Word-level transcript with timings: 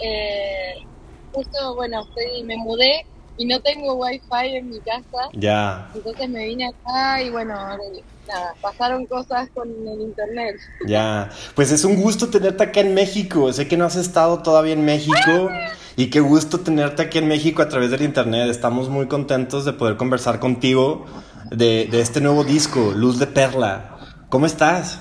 Eh, 0.00 0.84
justo, 1.32 1.74
bueno, 1.74 2.06
me 2.44 2.56
mudé 2.56 3.06
y 3.38 3.46
no 3.46 3.60
tengo 3.60 3.94
wifi 3.94 4.56
en 4.56 4.70
mi 4.70 4.78
casa. 4.80 5.28
Ya. 5.34 5.90
Entonces 5.94 6.28
me 6.28 6.46
vine 6.46 6.68
acá 6.68 7.22
y 7.22 7.30
bueno, 7.30 7.54
nada, 7.54 8.54
pasaron 8.60 9.06
cosas 9.06 9.48
con 9.54 9.68
el 9.68 10.00
internet. 10.00 10.56
Ya, 10.86 11.30
pues 11.54 11.70
es 11.72 11.84
un 11.84 12.00
gusto 12.00 12.28
tenerte 12.28 12.64
acá 12.64 12.80
en 12.80 12.94
México. 12.94 13.52
Sé 13.52 13.68
que 13.68 13.76
no 13.76 13.84
has 13.84 13.96
estado 13.96 14.42
todavía 14.42 14.72
en 14.72 14.84
México 14.84 15.50
y 15.96 16.10
qué 16.10 16.20
gusto 16.20 16.60
tenerte 16.60 17.02
aquí 17.02 17.18
en 17.18 17.28
México 17.28 17.62
a 17.62 17.68
través 17.68 17.90
del 17.90 18.02
internet. 18.02 18.48
Estamos 18.48 18.88
muy 18.88 19.06
contentos 19.06 19.64
de 19.64 19.72
poder 19.72 19.96
conversar 19.96 20.40
contigo 20.40 21.06
de, 21.50 21.86
de 21.90 22.00
este 22.00 22.20
nuevo 22.20 22.44
disco, 22.44 22.92
Luz 22.94 23.18
de 23.18 23.26
Perla. 23.26 23.98
¿Cómo 24.28 24.46
estás? 24.46 25.00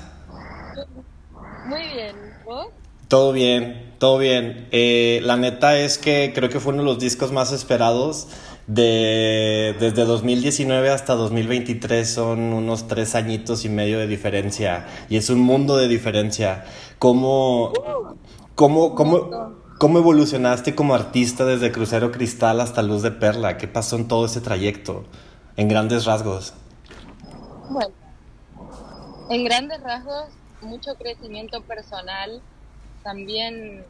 Muy 1.65 1.81
bien, 1.81 2.15
¿vos? 2.45 2.67
Todo 3.07 3.31
bien, 3.31 3.84
todo 3.97 4.17
bien. 4.17 4.67
Eh, 4.71 5.19
la 5.23 5.37
neta 5.37 5.77
es 5.77 5.97
que 5.97 6.31
creo 6.33 6.49
que 6.49 6.59
fue 6.59 6.73
uno 6.73 6.83
de 6.83 6.89
los 6.89 6.99
discos 6.99 7.31
más 7.31 7.51
esperados 7.51 8.27
de 8.67 9.75
desde 9.79 10.05
2019 10.05 10.89
hasta 10.89 11.13
2023 11.13 12.11
son 12.11 12.39
unos 12.51 12.87
tres 12.87 13.13
añitos 13.13 13.63
y 13.63 13.69
medio 13.69 13.99
de 13.99 14.07
diferencia 14.07 14.87
y 15.07 15.17
es 15.17 15.29
un 15.29 15.39
mundo 15.39 15.77
de 15.77 15.87
diferencia. 15.87 16.65
¿Cómo, 16.97 17.73
cómo, 18.55 18.95
cómo, 18.95 19.55
cómo 19.77 19.99
evolucionaste 19.99 20.73
como 20.73 20.95
artista 20.95 21.45
desde 21.45 21.71
Crucero 21.71 22.11
Cristal 22.11 22.59
hasta 22.59 22.81
Luz 22.81 23.01
de 23.01 23.11
Perla? 23.11 23.57
¿Qué 23.57 23.67
pasó 23.67 23.97
en 23.97 24.07
todo 24.07 24.25
ese 24.25 24.41
trayecto? 24.41 25.03
En 25.57 25.67
grandes 25.67 26.05
rasgos. 26.05 26.53
Bueno, 27.69 27.93
en 29.29 29.43
grandes 29.43 29.81
rasgos, 29.81 30.25
mucho 30.61 30.95
crecimiento 30.95 31.61
personal, 31.61 32.41
también 33.05 33.85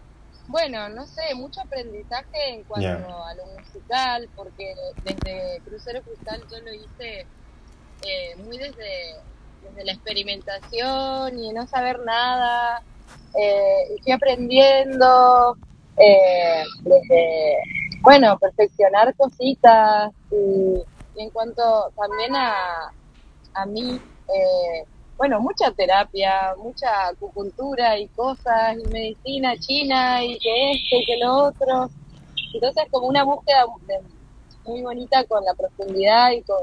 bueno, 0.48 0.90
no 0.90 1.08
sé, 1.08 1.34
mucho 1.36 1.62
aprendizaje 1.62 2.50
en 2.50 2.64
cuanto 2.66 3.24
a 3.24 3.34
lo 3.34 3.46
musical, 3.58 4.30
porque 4.36 4.76
desde 5.04 5.60
Crucero 5.66 6.02
Cristal 6.04 6.44
yo 6.52 6.60
lo 6.60 6.72
hice 6.72 7.26
eh, 8.04 8.36
muy 8.44 8.58
desde, 8.58 9.16
desde 9.64 9.86
la 9.86 9.92
experimentación 9.94 11.40
y 11.40 11.52
no 11.52 11.66
saber 11.66 12.00
nada. 12.06 12.84
Eh, 13.34 13.96
y 13.96 14.02
fui 14.04 14.12
aprendiendo 14.12 15.58
eh, 15.98 16.64
desde, 16.82 17.58
bueno, 18.02 18.38
perfeccionar 18.38 19.16
cositas 19.16 20.12
y, 20.32 20.84
en 21.20 21.30
cuanto 21.32 21.92
también 21.96 22.36
a, 22.36 22.92
a 23.56 23.66
mí, 23.66 24.00
eh, 24.34 24.86
bueno, 25.18 25.40
mucha 25.40 25.72
terapia, 25.72 26.56
mucha 26.58 27.08
acupuntura 27.08 27.98
y 27.98 28.08
cosas, 28.10 28.78
y 28.78 28.90
medicina 28.90 29.56
china, 29.58 30.24
y 30.24 30.38
que 30.40 30.72
esto 30.72 30.96
y 30.98 31.06
que 31.06 31.18
lo 31.18 31.34
otro. 31.46 31.90
Entonces, 32.54 32.84
como 32.92 33.08
una 33.08 33.24
búsqueda 33.24 33.66
muy 34.66 34.82
bonita 34.82 35.24
con 35.26 35.44
la 35.44 35.54
profundidad 35.54 36.32
y 36.32 36.42
con, 36.42 36.58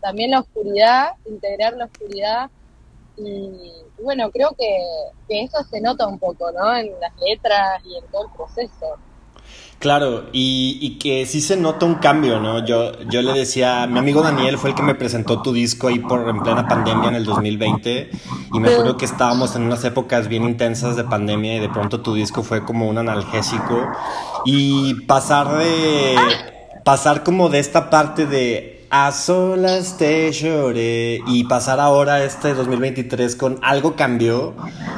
también 0.00 0.30
la 0.30 0.40
oscuridad, 0.40 1.12
integrar 1.26 1.74
la 1.74 1.86
oscuridad. 1.86 2.50
Y, 3.16 3.72
bueno, 4.02 4.30
creo 4.30 4.50
que, 4.56 4.78
que 5.28 5.42
eso 5.42 5.62
se 5.64 5.80
nota 5.80 6.06
un 6.06 6.18
poco, 6.18 6.52
¿no? 6.52 6.76
En 6.76 6.92
las 7.00 7.12
letras 7.20 7.82
y 7.84 7.96
en 7.96 8.06
todo 8.12 8.26
el 8.26 8.32
proceso. 8.32 8.96
Claro, 9.78 10.24
y, 10.32 10.98
que 10.98 11.24
sí 11.24 11.40
se 11.40 11.56
nota 11.56 11.86
un 11.86 11.96
cambio, 11.96 12.40
¿no? 12.40 12.66
Yo, 12.66 12.98
yo 13.08 13.22
le 13.22 13.32
decía, 13.32 13.86
mi 13.86 14.00
amigo 14.00 14.22
Daniel 14.22 14.58
fue 14.58 14.70
el 14.70 14.76
que 14.76 14.82
me 14.82 14.96
presentó 14.96 15.40
tu 15.40 15.52
disco 15.52 15.86
ahí 15.86 16.00
por 16.00 16.28
en 16.28 16.40
plena 16.42 16.66
pandemia 16.66 17.10
en 17.10 17.14
el 17.14 17.24
2020 17.24 18.10
y 18.54 18.58
me 18.58 18.72
acuerdo 18.72 18.96
que 18.96 19.04
estábamos 19.04 19.54
en 19.54 19.62
unas 19.62 19.84
épocas 19.84 20.26
bien 20.26 20.42
intensas 20.42 20.96
de 20.96 21.04
pandemia 21.04 21.56
y 21.56 21.60
de 21.60 21.68
pronto 21.68 22.00
tu 22.00 22.14
disco 22.14 22.42
fue 22.42 22.64
como 22.64 22.88
un 22.88 22.98
analgésico 22.98 23.86
y 24.44 24.94
pasar 25.06 25.58
de 25.58 26.16
pasar 26.84 27.22
como 27.22 27.48
de 27.48 27.60
esta 27.60 27.88
parte 27.88 28.26
de 28.26 28.77
a 28.90 29.12
solas 29.12 29.96
te 29.98 30.30
lloré. 30.32 31.20
Y 31.26 31.44
pasar 31.44 31.80
ahora 31.80 32.22
este 32.24 32.54
2023 32.54 33.36
con 33.36 33.58
algo 33.62 33.96
cambió, 33.96 34.54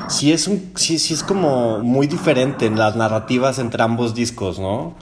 sí 0.08 0.32
es 0.32 0.46
un 0.48 0.72
sí, 0.76 0.98
sí 0.98 1.14
es 1.14 1.22
como 1.22 1.80
muy 1.80 2.06
diferente 2.06 2.66
en 2.66 2.78
las 2.78 2.96
narrativas 2.96 3.58
entre 3.58 3.82
ambos 3.82 4.14
discos, 4.14 4.58
¿no? 4.58 4.94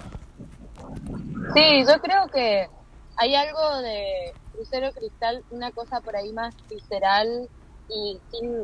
Sí, 1.55 1.85
yo 1.87 2.01
creo 2.01 2.29
que 2.29 2.69
hay 3.17 3.35
algo 3.35 3.79
de 3.79 4.33
Crucero 4.53 4.93
Cristal, 4.93 5.43
una 5.51 5.71
cosa 5.71 6.01
por 6.01 6.17
ahí 6.17 6.33
más 6.33 6.55
visceral 6.69 7.49
y 7.89 8.19
sin 8.31 8.55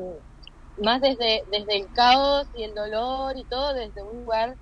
más 0.83 1.01
desde 1.01 1.45
desde 1.51 1.77
el 1.77 1.93
caos 1.93 2.47
y 2.57 2.65
el 2.65 2.75
dolor 2.75 3.37
y 3.37 3.45
todo 3.45 3.75
desde 3.75 4.03
un 4.03 4.25
lugar 4.25 4.57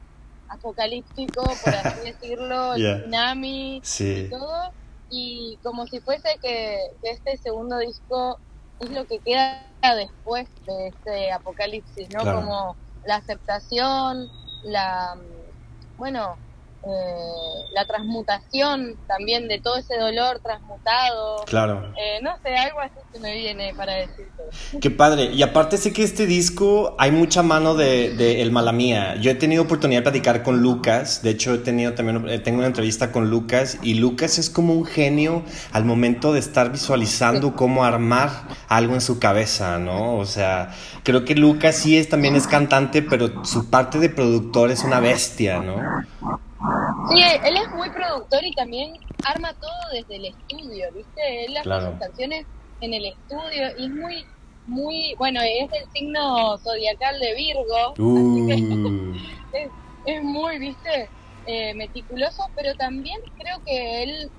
apocalíptico, 0.48 1.42
por 1.42 1.74
así 1.74 2.00
decirlo, 2.04 2.74
el 2.74 3.02
tsunami 3.02 3.82
y 3.98 4.28
todo 4.28 4.72
y 5.12 5.58
como 5.62 5.86
si 5.86 6.00
fuese 6.00 6.38
que, 6.40 6.78
este 7.02 7.36
segundo 7.36 7.78
disco 7.78 8.38
es 8.80 8.90
lo 8.90 9.04
que 9.04 9.18
queda 9.20 9.62
después 9.94 10.48
de 10.66 10.88
este 10.88 11.30
apocalipsis, 11.30 12.08
¿no? 12.10 12.20
Como 12.24 12.76
la 13.04 13.16
aceptación, 13.16 14.26
la, 14.64 15.14
bueno, 15.98 16.36
eh, 16.84 17.70
la 17.74 17.86
transmutación 17.86 18.96
también 19.06 19.46
de 19.46 19.60
todo 19.60 19.76
ese 19.76 19.96
dolor 19.96 20.40
transmutado. 20.40 21.44
Claro. 21.46 21.92
Eh, 21.96 22.20
no 22.22 22.36
sé, 22.42 22.56
algo 22.56 22.80
así 22.80 22.94
que 23.12 23.20
me 23.20 23.34
viene 23.34 23.72
para 23.74 23.94
decirte. 23.94 24.42
Qué 24.80 24.90
padre. 24.90 25.30
Y 25.32 25.42
aparte 25.42 25.76
sé 25.76 25.92
que 25.92 26.02
este 26.02 26.26
disco 26.26 26.96
hay 26.98 27.12
mucha 27.12 27.42
mano 27.42 27.74
de, 27.74 28.14
de 28.14 28.42
El 28.42 28.50
Malamía. 28.50 29.14
Yo 29.16 29.30
he 29.30 29.34
tenido 29.34 29.62
oportunidad 29.62 30.00
de 30.00 30.02
platicar 30.02 30.42
con 30.42 30.60
Lucas. 30.60 31.22
De 31.22 31.30
hecho, 31.30 31.54
he 31.54 31.58
tenido 31.58 31.94
también 31.94 32.28
eh, 32.28 32.38
tengo 32.40 32.58
una 32.58 32.66
entrevista 32.66 33.12
con 33.12 33.30
Lucas. 33.30 33.78
Y 33.82 33.94
Lucas 33.94 34.38
es 34.38 34.50
como 34.50 34.74
un 34.74 34.84
genio 34.84 35.44
al 35.72 35.84
momento 35.84 36.32
de 36.32 36.40
estar 36.40 36.72
visualizando 36.72 37.54
cómo 37.54 37.84
armar 37.84 38.30
algo 38.68 38.94
en 38.94 39.00
su 39.00 39.18
cabeza, 39.18 39.78
¿no? 39.78 40.16
O 40.16 40.26
sea, 40.26 40.74
creo 41.04 41.24
que 41.24 41.36
Lucas 41.36 41.76
sí 41.76 41.96
es, 41.96 42.08
también 42.08 42.34
es 42.34 42.46
cantante, 42.46 43.02
pero 43.02 43.44
su 43.44 43.70
parte 43.70 43.98
de 43.98 44.08
productor 44.08 44.70
es 44.70 44.82
una 44.82 45.00
bestia, 45.00 45.60
¿no? 45.60 45.76
Sí, 47.10 47.20
él 47.44 47.56
es 47.56 47.70
muy 47.70 47.90
productor 47.90 48.44
y 48.44 48.52
también 48.52 48.94
arma 49.24 49.52
todo 49.54 49.70
desde 49.92 50.16
el 50.16 50.26
estudio, 50.26 50.92
¿viste? 50.92 51.44
Él 51.44 51.56
hace 51.56 51.86
sus 51.86 51.98
canciones 51.98 52.46
en 52.80 52.94
el 52.94 53.06
estudio 53.06 53.78
y 53.78 53.84
es 53.84 53.90
muy, 53.90 54.26
muy, 54.66 55.14
bueno, 55.18 55.40
es 55.42 55.70
el 55.72 55.90
signo 55.92 56.58
zodiacal 56.58 57.18
de 57.18 57.34
Virgo, 57.34 57.94
uh. 57.98 59.14
es, 60.06 60.22
muy, 60.22 60.58
¿viste? 60.58 61.08
Eh, 61.46 61.74
meticuloso, 61.74 62.48
pero 62.54 62.74
también 62.74 63.20
creo 63.38 63.62
que 63.64 64.02
él 64.04 64.30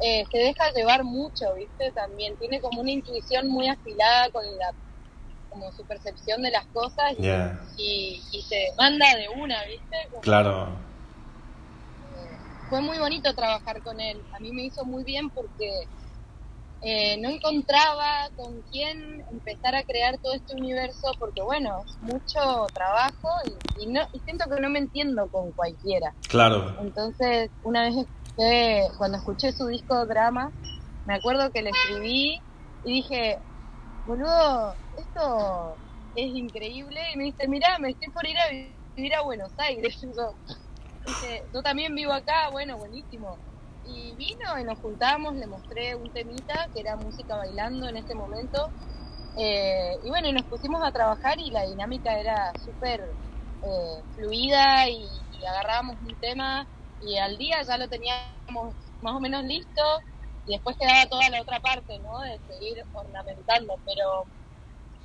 eh, 0.00 0.24
se 0.30 0.38
deja 0.38 0.70
llevar 0.72 1.04
mucho, 1.04 1.54
¿viste? 1.54 1.92
También 1.92 2.36
tiene 2.36 2.60
como 2.60 2.80
una 2.80 2.90
intuición 2.90 3.48
muy 3.48 3.68
afilada 3.68 4.30
con 4.30 4.44
la 4.58 4.72
como 5.48 5.70
su 5.72 5.84
percepción 5.84 6.40
de 6.40 6.50
las 6.50 6.64
cosas 6.68 7.12
y, 7.76 8.22
y, 8.32 8.42
se 8.42 8.68
manda 8.78 9.04
de 9.16 9.28
una, 9.28 9.62
¿viste? 9.64 9.96
claro 10.22 10.68
fue 12.72 12.80
muy 12.80 12.98
bonito 12.98 13.34
trabajar 13.34 13.82
con 13.82 14.00
él. 14.00 14.24
A 14.32 14.40
mí 14.40 14.50
me 14.52 14.64
hizo 14.64 14.86
muy 14.86 15.04
bien 15.04 15.28
porque 15.28 15.90
eh, 16.80 17.20
no 17.20 17.28
encontraba 17.28 18.30
con 18.34 18.62
quién 18.62 19.22
empezar 19.30 19.74
a 19.74 19.84
crear 19.84 20.18
todo 20.22 20.32
este 20.32 20.54
universo 20.56 21.12
porque 21.18 21.42
bueno, 21.42 21.82
es 21.86 21.98
mucho 22.00 22.40
trabajo 22.72 23.28
y, 23.76 23.88
no, 23.88 24.00
y 24.14 24.20
siento 24.20 24.46
que 24.48 24.58
no 24.58 24.70
me 24.70 24.78
entiendo 24.78 25.28
con 25.28 25.52
cualquiera. 25.52 26.16
Claro. 26.30 26.74
Entonces, 26.80 27.50
una 27.60 27.82
vez 27.82 27.94
escuché, 27.94 28.88
cuando 28.96 29.18
escuché 29.18 29.52
su 29.52 29.66
disco 29.66 30.06
Drama, 30.06 30.50
me 31.04 31.16
acuerdo 31.16 31.50
que 31.52 31.60
le 31.60 31.72
escribí 31.72 32.40
y 32.84 33.02
dije, 33.02 33.38
boludo, 34.06 34.78
esto 34.96 35.76
es 36.14 36.24
increíble. 36.24 37.00
Y 37.12 37.18
me 37.18 37.24
dice, 37.24 37.46
mira, 37.48 37.76
me 37.80 37.90
estoy 37.90 38.10
por 38.12 38.26
ir 38.26 38.38
a 38.38 38.48
vivir 38.96 39.14
a 39.14 39.24
Buenos 39.24 39.52
Aires. 39.58 40.00
Dice, 41.06 41.44
yo 41.52 41.62
también 41.62 41.94
vivo 41.94 42.12
acá, 42.12 42.48
bueno, 42.50 42.76
buenísimo. 42.76 43.36
Y 43.86 44.12
vino 44.12 44.58
y 44.58 44.64
nos 44.64 44.78
juntamos, 44.78 45.34
le 45.34 45.46
mostré 45.46 45.94
un 45.94 46.10
temita 46.10 46.68
que 46.72 46.80
era 46.80 46.96
música 46.96 47.36
bailando 47.36 47.88
en 47.88 47.96
ese 47.96 48.14
momento. 48.14 48.70
Eh, 49.36 49.98
y 50.04 50.08
bueno, 50.08 50.28
y 50.28 50.32
nos 50.32 50.44
pusimos 50.44 50.82
a 50.82 50.92
trabajar 50.92 51.38
y 51.38 51.50
la 51.50 51.62
dinámica 51.66 52.18
era 52.18 52.52
súper 52.64 53.10
eh, 53.64 54.02
fluida 54.16 54.88
y, 54.88 55.08
agarrábamos 55.42 55.96
un 56.06 56.14
tema 56.20 56.68
y 57.04 57.16
al 57.16 57.36
día 57.36 57.60
ya 57.62 57.76
lo 57.76 57.88
teníamos 57.88 58.76
más 59.00 59.14
o 59.14 59.18
menos 59.18 59.42
listo 59.42 59.82
y 60.46 60.52
después 60.52 60.76
quedaba 60.76 61.04
toda 61.06 61.28
la 61.30 61.42
otra 61.42 61.58
parte, 61.58 61.98
¿no? 61.98 62.20
De 62.20 62.38
seguir 62.48 62.84
ornamentando, 62.94 63.74
pero 63.84 64.24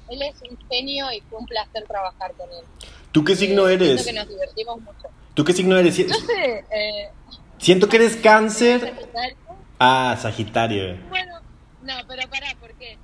él 0.10 0.22
es 0.22 0.36
un 0.48 0.56
genio 0.70 1.12
y 1.12 1.22
fue 1.22 1.40
un 1.40 1.48
placer 1.48 1.86
trabajar 1.88 2.34
con 2.36 2.52
él. 2.52 2.64
¿Tú 3.12 3.24
qué 3.24 3.36
signo 3.36 3.68
eh, 3.68 3.74
eres? 3.74 4.06
que 4.06 4.14
nos 4.14 4.28
divertimos 4.28 4.80
mucho. 4.82 5.08
¿Tú 5.38 5.46
qué 5.46 5.54
signo 5.54 5.78
eres? 5.78 6.00
No 6.08 6.16
sé. 6.16 6.66
Eh, 6.72 7.10
Siento 7.60 7.88
que 7.88 7.98
eres 7.98 8.16
cáncer. 8.16 8.92
Ah, 9.78 10.18
Sagitario. 10.20 10.98
Bueno, 11.10 11.40
no, 11.84 11.94
pero 12.08 12.28
pará, 12.28 12.48
porque 12.60 12.98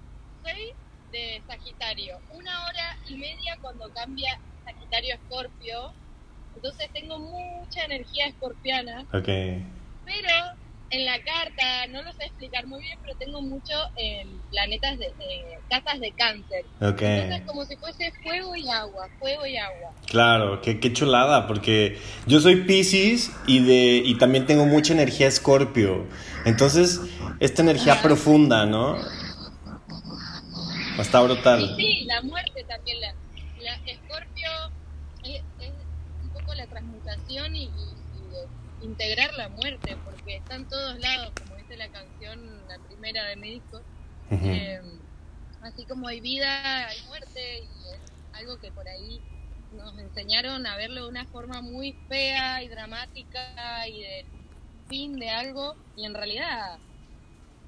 soy 0.43 0.73
de 1.11 1.43
Sagitario. 1.47 2.17
Una 2.31 2.65
hora 2.65 2.97
y 3.07 3.17
media 3.17 3.55
cuando 3.61 3.87
cambia 3.93 4.39
Sagitario 4.65 5.13
a 5.13 5.17
Escorpio. 5.17 5.93
Entonces 6.55 6.89
tengo 6.91 7.19
mucha 7.19 7.85
energía 7.85 8.25
escorpiana. 8.25 9.01
Ok. 9.13 9.27
Pero 10.03 10.33
en 10.93 11.05
la 11.05 11.21
carta, 11.23 11.87
no 11.89 12.03
lo 12.03 12.13
sé 12.13 12.25
explicar 12.25 12.67
muy 12.67 12.81
bien, 12.81 12.97
pero 13.01 13.15
tengo 13.17 13.41
mucho 13.41 13.73
en 13.97 14.39
planetas 14.51 14.99
de 14.99 15.11
casas 15.69 15.99
de 15.99 16.11
cáncer. 16.11 16.65
Ok. 16.81 17.01
Entonces 17.01 17.41
como 17.47 17.65
si 17.65 17.75
fuese 17.77 18.11
fuego 18.23 18.55
y 18.55 18.69
agua, 18.69 19.09
fuego 19.19 19.45
y 19.45 19.57
agua. 19.57 19.91
Claro, 20.07 20.61
qué, 20.61 20.79
qué 20.79 20.93
chulada, 20.93 21.47
porque 21.47 21.99
yo 22.27 22.39
soy 22.39 22.63
Pisces 22.63 23.31
y, 23.47 23.59
de, 23.59 24.03
y 24.05 24.17
también 24.17 24.45
tengo 24.45 24.65
mucha 24.65 24.93
energía 24.93 25.27
escorpio. 25.27 26.05
Entonces, 26.45 27.01
esta 27.39 27.61
energía 27.63 28.01
profunda, 28.01 28.65
¿no? 28.65 28.97
Está 30.99 31.21
brutal. 31.21 31.75
Sí, 31.75 31.83
sí, 31.83 32.05
la 32.05 32.21
muerte 32.21 32.63
también. 32.67 33.01
La, 33.01 33.13
la 33.63 33.75
Escorpio 33.91 34.49
es, 35.23 35.41
un 36.21 36.29
poco 36.29 36.53
la 36.53 36.67
transmutación 36.67 37.55
y, 37.55 37.71
integrar 38.83 39.33
la 39.33 39.49
muerte, 39.49 39.97
porque 40.05 40.37
está 40.37 40.55
en 40.55 40.67
todos 40.67 40.99
lados, 40.99 41.31
como 41.41 41.55
dice 41.55 41.77
la 41.77 41.87
canción, 41.89 42.67
la 42.67 42.77
primera 42.87 43.25
de 43.25 43.35
mi 43.35 43.51
disco. 43.51 43.81
Eh, 44.31 44.81
así 45.61 45.85
como 45.85 46.07
hay 46.07 46.19
vida, 46.19 46.87
hay 46.87 47.01
muerte, 47.07 47.59
y 47.59 47.93
es 47.93 47.99
algo 48.33 48.59
que 48.59 48.71
por 48.71 48.87
ahí 48.87 49.21
nos 49.75 49.97
enseñaron 49.97 50.65
a 50.67 50.75
verlo 50.75 51.03
de 51.03 51.09
una 51.09 51.25
forma 51.25 51.61
muy 51.61 51.93
fea 52.07 52.61
y 52.63 52.67
dramática 52.67 53.87
y 53.87 54.01
de 54.01 54.25
fin 54.89 55.17
de 55.17 55.29
algo, 55.29 55.75
y 55.95 56.05
en 56.05 56.13
realidad 56.13 56.77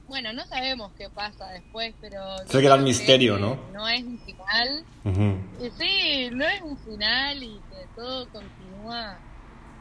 bueno, 0.08 0.34
no 0.34 0.46
sabemos 0.46 0.92
qué 0.98 1.10
pasa 1.10 1.48
después, 1.50 1.96
pero... 2.00 2.22
Es 2.44 2.54
el 2.54 2.62
gran 2.62 2.84
misterio, 2.84 3.38
¿no? 3.40 3.58
No 3.74 3.88
es 3.88 4.04
un 4.04 4.20
final. 4.20 4.86
Sí, 5.80 6.30
no 6.32 6.46
es 6.46 6.62
un 6.62 6.78
final 6.78 7.42
y 7.42 7.60
que 7.70 7.88
todo 7.96 8.30
continúa, 8.30 9.18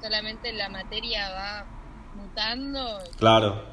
solamente 0.05 0.53
la 0.53 0.69
materia 0.69 1.31
va 1.31 1.67
mutando. 2.15 2.99
Claro. 3.17 3.65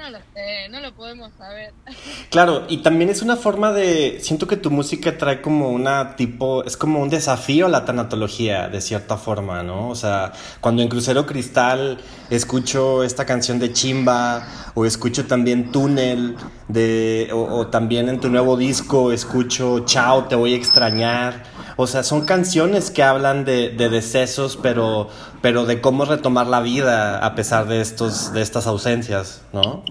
No 0.00 0.08
lo 0.08 0.18
sé, 0.32 0.68
no 0.70 0.80
lo 0.80 0.94
podemos 0.94 1.30
saber. 1.36 1.74
Claro, 2.30 2.64
y 2.68 2.78
también 2.78 3.10
es 3.10 3.22
una 3.22 3.36
forma 3.36 3.72
de. 3.72 4.18
Siento 4.22 4.46
que 4.46 4.56
tu 4.56 4.70
música 4.70 5.18
trae 5.18 5.42
como 5.42 5.70
una 5.70 6.14
tipo. 6.16 6.64
Es 6.64 6.76
como 6.76 7.00
un 7.00 7.10
desafío 7.10 7.66
a 7.66 7.68
la 7.68 7.84
tanatología, 7.84 8.68
de 8.68 8.80
cierta 8.80 9.16
forma, 9.16 9.62
¿no? 9.64 9.88
O 9.88 9.94
sea, 9.96 10.32
cuando 10.60 10.80
en 10.80 10.88
Crucero 10.88 11.26
Cristal 11.26 11.98
escucho 12.30 13.02
esta 13.02 13.26
canción 13.26 13.58
de 13.58 13.72
Chimba, 13.72 14.46
o 14.74 14.86
escucho 14.86 15.26
también 15.26 15.72
Túnel, 15.72 16.36
de, 16.68 17.30
o 17.32 17.66
también 17.66 18.08
en 18.08 18.20
tu 18.20 18.30
nuevo 18.30 18.56
disco 18.56 19.12
escucho 19.12 19.80
Chao, 19.80 20.24
te 20.24 20.36
voy 20.36 20.54
a 20.54 20.56
extrañar. 20.56 21.42
O 21.76 21.86
sea, 21.86 22.02
son 22.02 22.26
canciones 22.26 22.90
que 22.90 23.02
hablan 23.02 23.44
de, 23.44 23.70
de 23.70 23.88
decesos, 23.88 24.58
pero, 24.60 25.08
pero 25.40 25.64
de 25.64 25.80
cómo 25.80 26.04
retomar 26.04 26.46
la 26.46 26.60
vida 26.60 27.24
a 27.24 27.34
pesar 27.34 27.66
de, 27.66 27.80
estos, 27.80 28.32
de 28.32 28.42
estas 28.42 28.66
ausencias, 28.66 29.42
¿no? 29.52 29.82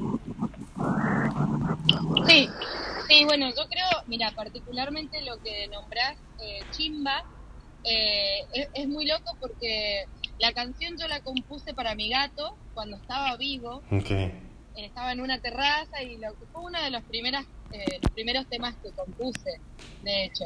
Sí, 2.28 2.50
sí, 3.08 3.26
bueno, 3.26 3.50
yo 3.50 3.68
creo, 3.70 4.04
mira, 4.08 4.32
particularmente 4.32 5.22
lo 5.22 5.38
que 5.42 5.68
nombras, 5.68 6.18
eh, 6.40 6.60
Chimba, 6.72 7.24
eh, 7.84 8.46
es, 8.74 8.88
muy 8.88 9.06
loco 9.06 9.38
porque 9.40 10.06
la 10.38 10.52
canción 10.54 10.98
yo 10.98 11.08
la 11.08 11.22
compuse 11.22 11.74
para 11.74 11.96
mi 11.96 12.10
gato 12.10 12.58
cuando 12.74 12.98
estaba 12.98 13.38
vivo. 13.38 13.82
Okay. 13.92 14.34
estaba 14.76 15.12
en 15.12 15.22
una 15.22 15.40
terraza 15.40 16.02
y 16.04 16.18
lo, 16.18 16.34
fue 16.52 16.64
uno 16.64 16.82
de 16.82 16.92
los, 16.92 17.04
primeras, 17.04 17.46
eh, 17.72 18.00
los 18.02 18.12
primeros 18.12 18.48
temas 18.48 18.76
que 18.84 18.92
compuse, 18.92 19.60
de 20.04 20.26
hecho. 20.26 20.46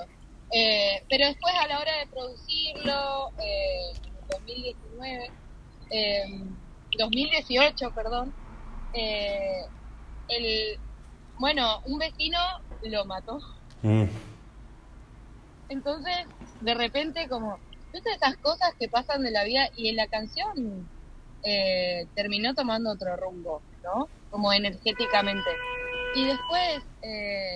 Eh, 0.52 1.04
pero 1.10 1.28
después 1.28 1.54
a 1.56 1.68
la 1.68 1.80
hora 1.80 1.98
de 1.98 2.08
producirlo, 2.08 3.32
eh, 3.40 3.92
en 4.06 4.28
2019, 4.30 5.32
2018, 6.98 7.92
perdón, 7.92 8.34
eh, 8.94 9.66
el, 10.30 10.80
bueno, 11.40 11.82
un 11.86 12.00
vecino 12.00 12.40
lo 12.84 13.06
mató. 13.06 13.40
Mm. 13.82 14.06
Entonces, 15.70 16.26
de 16.62 16.74
repente, 16.74 17.28
como, 17.28 17.58
todas 17.92 18.16
esas 18.16 18.38
cosas 18.38 18.74
que 18.80 18.90
pasan 18.90 19.24
de 19.24 19.32
la 19.32 19.44
vida 19.44 19.70
y 19.76 19.90
en 19.90 19.96
la 19.96 20.08
canción 20.08 20.88
eh, 21.44 22.08
terminó 22.16 22.54
tomando 22.54 22.92
otro 22.92 23.16
rumbo, 23.18 23.62
¿no? 23.84 24.08
Como 24.30 24.54
energéticamente. 24.54 25.50
Y 26.16 26.26
después, 26.26 26.84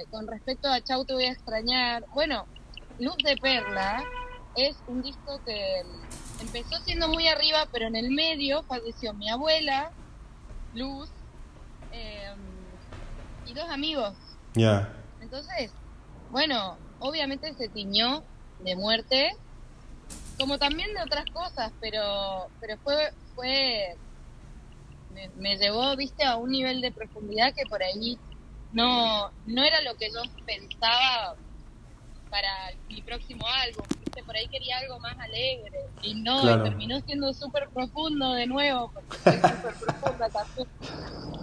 con 0.09 0.27
respecto 0.27 0.67
a 0.67 0.81
Chau 0.81 1.05
te 1.05 1.13
voy 1.13 1.25
a 1.25 1.31
extrañar, 1.31 2.05
bueno, 2.13 2.45
Luz 2.99 3.17
de 3.23 3.37
Perla 3.37 4.03
es 4.55 4.75
un 4.87 5.03
disco 5.03 5.39
que 5.45 5.83
empezó 6.41 6.77
siendo 6.83 7.07
muy 7.07 7.27
arriba, 7.27 7.67
pero 7.71 7.87
en 7.87 7.95
el 7.95 8.09
medio 8.11 8.63
falleció 8.63 9.13
mi 9.13 9.29
abuela, 9.29 9.91
Luz, 10.73 11.09
em, 11.91 12.39
y 13.45 13.53
dos 13.53 13.69
amigos. 13.69 14.13
Ya. 14.55 14.91
Entonces, 15.21 15.71
bueno, 16.31 16.77
obviamente 16.99 17.53
se 17.53 17.69
tiñó 17.69 18.23
de 18.59 18.75
muerte, 18.75 19.35
como 20.39 20.57
también 20.57 20.93
de 20.93 21.01
otras 21.01 21.25
cosas, 21.31 21.71
pero, 21.79 22.47
pero 22.59 22.77
fue, 22.83 23.11
fue, 23.35 23.95
me, 25.13 25.29
me 25.37 25.57
llevó, 25.57 25.95
viste, 25.95 26.23
a 26.23 26.37
un 26.37 26.51
nivel 26.51 26.81
de 26.81 26.91
profundidad 26.91 27.53
que 27.53 27.65
por 27.65 27.81
ahí 27.81 28.17
no, 28.73 29.31
no 29.45 29.63
era 29.63 29.81
lo 29.81 29.95
que 29.95 30.09
yo 30.09 30.21
pensaba 30.45 31.35
para 32.29 32.50
mi 32.89 33.01
próximo 33.01 33.45
álbum. 33.47 33.85
Por 34.25 34.35
ahí 34.35 34.47
quería 34.47 34.79
algo 34.79 35.00
más 35.00 35.18
alegre 35.19 35.79
y 36.01 36.15
no, 36.15 36.41
terminó 36.63 37.00
siendo 37.01 37.33
súper 37.33 37.69
profundo 37.69 38.33
de 38.33 38.47
nuevo, 38.47 38.91
porque 38.91 39.18
soy 39.24 39.35
súper 39.35 39.74
profunda. 39.75 40.29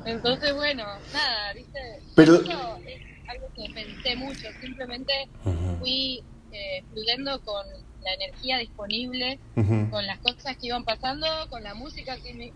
Entonces, 0.05 0.55
bueno, 0.55 0.85
nada, 1.13 1.53
¿viste? 1.55 2.03
Pero... 2.15 2.35
Eso 2.35 2.79
es 2.87 3.01
algo 3.29 3.47
que 3.57 3.73
pensé 3.73 4.17
mucho, 4.17 4.49
simplemente 4.61 5.13
fui 5.79 6.23
eh, 6.53 6.85
fluyendo 6.93 7.41
con 7.41 7.65
la 8.03 8.13
energía 8.13 8.59
disponible, 8.59 9.39
con 9.91 10.07
las 10.07 10.19
cosas 10.19 10.57
que 10.59 10.67
iban 10.67 10.85
pasando, 10.85 11.27
con 11.49 11.63
la 11.63 11.75
música 11.75 12.17
que 12.19 12.53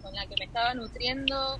con 0.00 0.14
la 0.14 0.26
que 0.26 0.36
me 0.38 0.46
estaba 0.46 0.74
nutriendo 0.74 1.58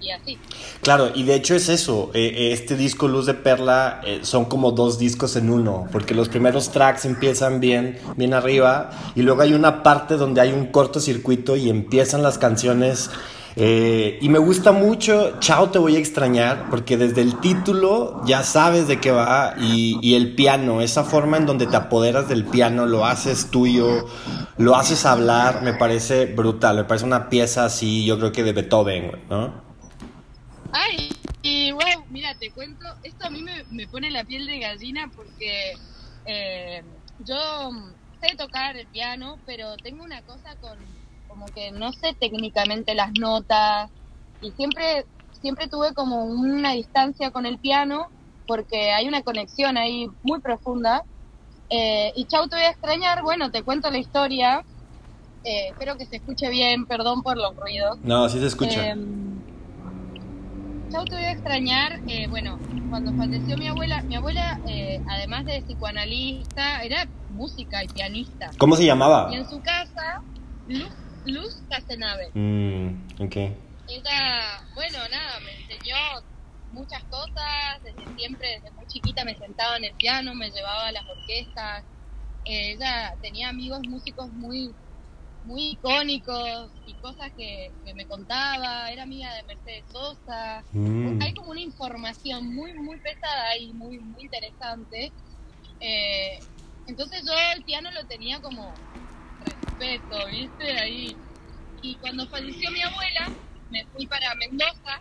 y 0.00 0.10
así. 0.10 0.38
Claro, 0.82 1.10
y 1.14 1.24
de 1.24 1.34
hecho 1.34 1.54
es 1.54 1.68
eso, 1.68 2.10
eh, 2.14 2.32
eh, 2.34 2.52
este 2.52 2.76
disco 2.76 3.08
Luz 3.08 3.26
de 3.26 3.34
Perla 3.34 4.00
eh, 4.04 4.20
son 4.22 4.44
como 4.44 4.72
dos 4.72 4.98
discos 4.98 5.36
en 5.36 5.50
uno, 5.50 5.86
porque 5.90 6.14
los 6.14 6.28
primeros 6.28 6.70
tracks 6.70 7.04
empiezan 7.04 7.60
bien, 7.60 7.98
bien 8.16 8.34
arriba, 8.34 8.90
y 9.14 9.22
luego 9.22 9.42
hay 9.42 9.54
una 9.54 9.82
parte 9.82 10.16
donde 10.16 10.40
hay 10.40 10.52
un 10.52 10.66
cortocircuito 10.66 11.56
y 11.56 11.68
empiezan 11.68 12.22
las 12.22 12.38
canciones. 12.38 13.10
y 13.56 14.28
me 14.28 14.38
gusta 14.38 14.70
mucho 14.70 15.40
Chao 15.40 15.70
te 15.70 15.80
voy 15.80 15.96
a 15.96 15.98
extrañar, 15.98 16.70
porque 16.70 16.96
desde 16.96 17.22
el 17.22 17.40
título 17.40 18.22
ya 18.24 18.44
sabes 18.44 18.86
de 18.86 19.00
qué 19.00 19.10
va, 19.10 19.54
y, 19.58 19.98
y 20.00 20.14
el 20.14 20.36
piano, 20.36 20.80
esa 20.80 21.02
forma 21.02 21.38
en 21.38 21.46
donde 21.46 21.66
te 21.66 21.76
apoderas 21.76 22.28
del 22.28 22.44
piano, 22.44 22.86
lo 22.86 23.04
haces 23.04 23.50
tuyo, 23.50 24.06
lo 24.58 24.76
haces 24.76 25.04
hablar, 25.04 25.62
me 25.62 25.74
parece 25.74 26.26
brutal, 26.26 26.76
me 26.76 26.84
parece 26.84 27.04
una 27.04 27.28
pieza 27.28 27.64
así, 27.64 28.04
yo 28.04 28.16
creo 28.18 28.30
que 28.30 28.44
de 28.44 28.52
Beethoven, 28.52 29.12
¿no? 29.28 29.67
Ay, 30.72 31.10
y 31.42 31.72
wow, 31.72 32.04
mira, 32.10 32.34
te 32.34 32.50
cuento, 32.50 32.84
esto 33.02 33.26
a 33.26 33.30
mí 33.30 33.42
me, 33.42 33.86
pone 33.86 34.10
la 34.10 34.24
piel 34.24 34.46
de 34.46 34.58
gallina 34.58 35.10
porque 35.14 35.72
eh, 36.26 36.82
yo 37.24 37.36
sé 38.20 38.36
tocar 38.36 38.76
el 38.76 38.86
piano, 38.86 39.38
pero 39.46 39.76
tengo 39.76 40.04
una 40.04 40.22
cosa 40.22 40.56
con, 40.60 40.78
como 41.26 41.46
que 41.46 41.70
no 41.70 41.92
sé 41.92 42.14
técnicamente 42.18 42.94
las 42.94 43.12
notas 43.18 43.90
y 44.42 44.50
siempre, 44.52 45.06
siempre 45.40 45.68
tuve 45.68 45.94
como 45.94 46.24
una 46.24 46.72
distancia 46.72 47.30
con 47.30 47.46
el 47.46 47.58
piano 47.58 48.08
porque 48.46 48.90
hay 48.92 49.06
una 49.06 49.22
conexión 49.22 49.76
ahí 49.76 50.08
muy 50.22 50.40
profunda. 50.40 51.04
Eh, 51.70 52.12
y 52.16 52.24
chau, 52.24 52.48
te 52.48 52.56
voy 52.56 52.64
a 52.64 52.70
extrañar, 52.70 53.22
bueno, 53.22 53.50
te 53.50 53.62
cuento 53.62 53.90
la 53.90 53.98
historia. 53.98 54.64
Eh, 55.44 55.68
espero 55.68 55.96
que 55.96 56.06
se 56.06 56.16
escuche 56.16 56.48
bien, 56.48 56.86
perdón 56.86 57.22
por 57.22 57.36
los 57.36 57.54
ruidos. 57.56 57.98
No, 58.02 58.28
sí 58.28 58.40
se 58.40 58.46
escucha. 58.46 58.96
Chau, 60.90 61.04
te 61.04 61.16
voy 61.16 61.24
a 61.24 61.32
extrañar. 61.32 62.00
Eh, 62.08 62.26
bueno, 62.28 62.58
cuando 62.88 63.12
falleció 63.12 63.58
mi 63.58 63.68
abuela, 63.68 64.02
mi 64.02 64.16
abuela, 64.16 64.58
eh, 64.66 65.02
además 65.06 65.44
de 65.44 65.60
psicoanalista, 65.62 66.82
era 66.82 67.06
música 67.28 67.84
y 67.84 67.88
pianista. 67.88 68.50
¿Cómo 68.56 68.74
se 68.74 68.86
llamaba? 68.86 69.28
Y 69.30 69.36
en 69.36 69.48
su 69.48 69.60
casa, 69.60 70.22
Luz, 70.66 70.90
Luz 71.26 71.62
Casenave. 71.68 72.30
Mm, 72.32 73.22
ok. 73.22 73.36
Ella, 73.88 74.62
bueno, 74.74 74.98
nada, 75.10 75.40
me 75.44 75.60
enseñó 75.60 75.96
muchas 76.72 77.04
cosas. 77.04 77.82
Desde 77.84 78.14
siempre, 78.16 78.48
desde 78.54 78.70
muy 78.70 78.86
chiquita, 78.86 79.24
me 79.26 79.36
sentaba 79.36 79.76
en 79.76 79.84
el 79.84 79.94
piano, 79.94 80.34
me 80.34 80.50
llevaba 80.50 80.86
a 80.86 80.92
las 80.92 81.04
orquestas. 81.06 81.84
Eh, 82.46 82.72
ella 82.72 83.14
tenía 83.20 83.50
amigos 83.50 83.80
músicos 83.86 84.32
muy 84.32 84.74
muy 85.44 85.70
icónicos 85.70 86.70
y 86.86 86.94
cosas 86.94 87.32
que, 87.36 87.70
me 87.94 88.06
contaba, 88.06 88.90
era 88.90 89.02
amiga 89.02 89.32
de 89.34 89.42
Mercedes 89.44 89.84
Sosa, 89.90 90.62
mm. 90.72 91.20
hay 91.22 91.34
como 91.34 91.50
una 91.50 91.60
información 91.60 92.54
muy, 92.54 92.74
muy 92.74 92.98
pesada 92.98 93.56
y 93.56 93.72
muy, 93.72 93.98
muy 93.98 94.22
interesante. 94.22 95.12
Eh, 95.80 96.38
entonces 96.86 97.24
yo 97.26 97.32
el 97.54 97.64
piano 97.64 97.90
lo 97.90 98.06
tenía 98.06 98.40
como 98.40 98.72
respeto, 99.44 100.26
¿viste? 100.26 100.78
Ahí. 100.78 101.16
Y 101.82 101.94
cuando 101.96 102.26
falleció 102.28 102.70
mi 102.70 102.82
abuela, 102.82 103.30
me 103.70 103.84
fui 103.86 104.06
para 104.06 104.34
Mendoza 104.34 105.00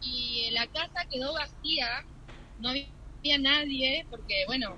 y 0.00 0.50
la 0.52 0.66
casa 0.66 1.06
quedó 1.10 1.32
vacía, 1.34 2.04
no 2.58 2.70
había 2.70 3.38
nadie, 3.38 4.06
porque 4.10 4.44
bueno, 4.46 4.76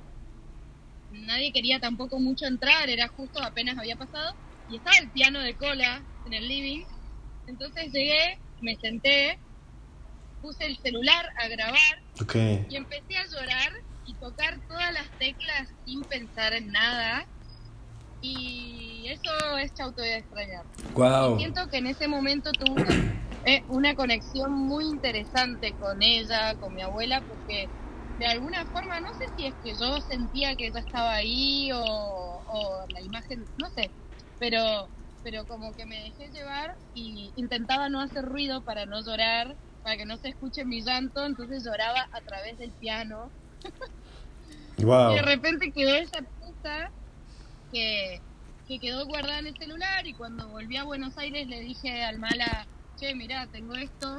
nadie 1.11 1.53
quería 1.53 1.81
tampoco 1.81 2.19
mucho 2.19 2.47
entrar, 2.47 2.89
era 2.89 3.09
justo 3.09 3.43
apenas 3.43 3.79
había 3.79 3.97
pasado, 3.97 4.35
y 4.69 4.77
estaba 4.77 4.97
el 4.99 5.11
piano 5.11 5.41
de 5.41 5.57
cola 5.57 6.05
en 6.25 6.33
el 6.33 6.49
living. 6.49 6.85
Entonces 7.47 7.93
llegué, 7.93 8.41
me 8.61 8.77
senté, 8.77 9.39
puse 10.41 10.67
el 10.67 10.77
celular 10.79 11.27
a 11.39 11.49
grabar 11.49 11.99
y 12.69 12.77
empecé 12.77 13.17
a 13.17 13.27
llorar 13.27 13.73
y 14.05 14.15
tocar 14.17 14.61
todas 14.69 14.93
las 14.93 15.09
teclas 15.19 15.69
sin 15.85 16.05
pensar 16.05 16.53
en 16.55 16.69
nada. 16.69 17.27
Y 18.21 19.07
eso 19.09 19.31
es 19.59 19.73
Chauto 19.75 20.03
de 20.03 20.17
extrañar. 20.17 20.67
Wow. 20.95 21.39
siento 21.39 21.69
que 21.69 21.79
en 21.79 21.87
ese 21.87 22.09
momento 22.09 22.51
tuve 22.53 22.83
eh, 23.45 23.63
una 23.69 23.95
conexión 23.95 24.53
muy 24.53 24.87
interesante 24.87 25.75
con 25.77 26.03
ella, 26.03 26.57
con 26.57 26.75
mi 26.75 26.83
abuela, 26.83 27.23
porque 27.29 27.69
de 28.17 28.27
alguna 28.27 28.65
forma, 28.67 28.99
no 29.01 29.09
sé 29.19 29.27
si 29.37 29.47
es 29.47 29.55
que 29.63 29.75
yo 29.75 30.01
sentía 30.01 30.57
que 30.57 30.69
ella 30.69 30.81
estaba 30.81 31.15
ahí 31.15 31.71
o, 31.73 31.79
o 31.81 32.87
la 32.89 33.03
imagen, 33.03 33.45
no 33.59 33.69
sé, 33.71 33.93
pero, 34.39 34.91
pero 35.23 35.47
como 35.47 35.75
que 35.75 35.87
me 35.87 36.03
dejé 36.05 36.31
llevar 36.31 36.77
y 36.95 37.33
intentaba 37.37 37.89
no 37.89 38.01
hacer 38.01 38.25
ruido 38.25 38.63
para 38.63 38.87
no 38.87 39.03
llorar, 39.05 39.57
para 39.83 39.97
que 39.97 40.07
no 40.07 40.17
se 40.17 40.29
escuche 40.29 40.65
mi 40.65 40.83
llanto, 40.83 41.25
entonces 41.25 41.65
lloraba 41.65 42.09
a 42.11 42.21
través 42.23 42.59
del 42.59 42.73
piano. 42.73 43.33
Wow. 44.79 45.13
Y 45.13 45.15
de 45.15 45.23
repente 45.23 45.73
quedó 45.73 45.95
esa 45.95 46.19
pieza 46.19 46.93
que, 47.73 48.21
que 48.67 48.79
quedó 48.79 49.07
guardada 49.07 49.39
en 49.39 49.47
el 49.47 49.57
celular 49.57 50.07
y 50.07 50.15
cuando 50.15 50.49
volví 50.51 50.77
a 50.77 50.85
Buenos 50.85 51.17
Aires 51.17 51.49
le 51.49 51.61
dije 51.61 52.05
al 52.05 52.19
mala, 52.19 52.69
che, 52.97 53.15
mira, 53.15 53.47
tengo 53.49 53.75
esto, 53.75 54.19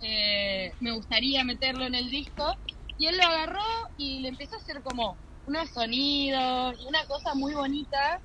eh, 0.00 0.72
me 0.80 0.90
gustaría 0.90 1.44
meterlo 1.44 1.86
en 1.86 1.94
el 1.94 2.10
disco. 2.10 2.52
Y 2.98 3.06
él 3.06 3.16
lo 3.16 3.24
agarró 3.24 3.62
y 3.96 4.20
le 4.20 4.28
empezó 4.28 4.56
a 4.56 4.58
hacer 4.58 4.82
como 4.82 5.20
unos 5.44 5.70
sonidos, 5.70 6.84
una 6.84 7.06
cosa 7.06 7.34
muy 7.34 7.54
bonita 7.54 8.20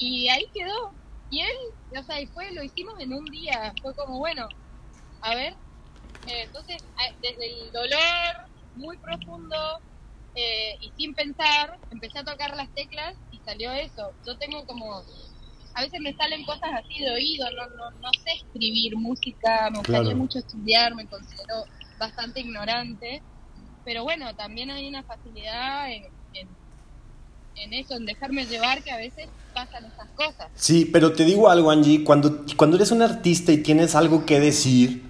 y 0.00 0.28
ahí 0.28 0.44
quedó. 0.52 0.96
Y 1.28 1.42
él, 1.42 1.56
o 1.96 2.02
sea, 2.02 2.20
y 2.20 2.26
fue, 2.28 2.50
lo 2.52 2.64
hicimos 2.64 2.94
en 2.98 3.12
un 3.12 3.24
día, 3.26 3.72
fue 3.80 3.94
como, 3.94 4.18
bueno, 4.18 4.48
a 5.20 5.34
ver, 5.34 5.52
eh, 6.26 6.42
entonces 6.44 6.76
desde 7.22 7.46
el 7.46 7.70
dolor 7.70 8.34
muy 8.74 8.98
profundo 8.98 9.56
eh, 10.34 10.74
y 10.80 10.90
sin 10.96 11.14
pensar, 11.14 11.70
empecé 11.90 12.18
a 12.18 12.24
tocar 12.24 12.56
las 12.56 12.72
teclas 12.72 13.14
y 13.30 13.40
salió 13.40 13.70
eso. 13.72 14.14
Yo 14.26 14.36
tengo 14.38 14.64
como, 14.66 15.04
a 15.74 15.82
veces 15.82 16.00
me 16.00 16.14
salen 16.14 16.44
cosas 16.44 16.70
así 16.74 17.00
de 17.04 17.12
oído, 17.12 17.46
no, 17.52 17.66
no, 17.66 17.90
no 18.00 18.10
sé 18.24 18.32
escribir 18.32 18.96
música, 18.96 19.70
me 19.70 19.78
gustaría 19.78 20.16
mucho 20.16 20.38
estudiar, 20.38 20.94
me 20.96 21.06
considero 21.06 21.64
bastante 21.98 22.40
ignorante, 22.40 23.22
pero 23.84 24.02
bueno, 24.02 24.34
también 24.34 24.70
hay 24.70 24.88
una 24.88 25.04
facilidad 25.04 25.92
en 25.92 26.04
en 27.60 27.74
eso, 27.74 27.94
en 27.94 28.06
dejarme 28.06 28.46
llevar, 28.46 28.82
que 28.82 28.90
a 28.90 28.96
veces 28.96 29.28
pasan 29.54 29.84
esas 29.84 30.08
cosas. 30.14 30.48
Sí, 30.54 30.84
pero 30.84 31.12
te 31.12 31.24
digo 31.24 31.50
algo, 31.50 31.70
Angie, 31.70 32.04
cuando, 32.04 32.44
cuando 32.56 32.76
eres 32.76 32.90
un 32.90 33.02
artista 33.02 33.52
y 33.52 33.58
tienes 33.58 33.94
algo 33.94 34.24
que 34.24 34.40
decir, 34.40 35.02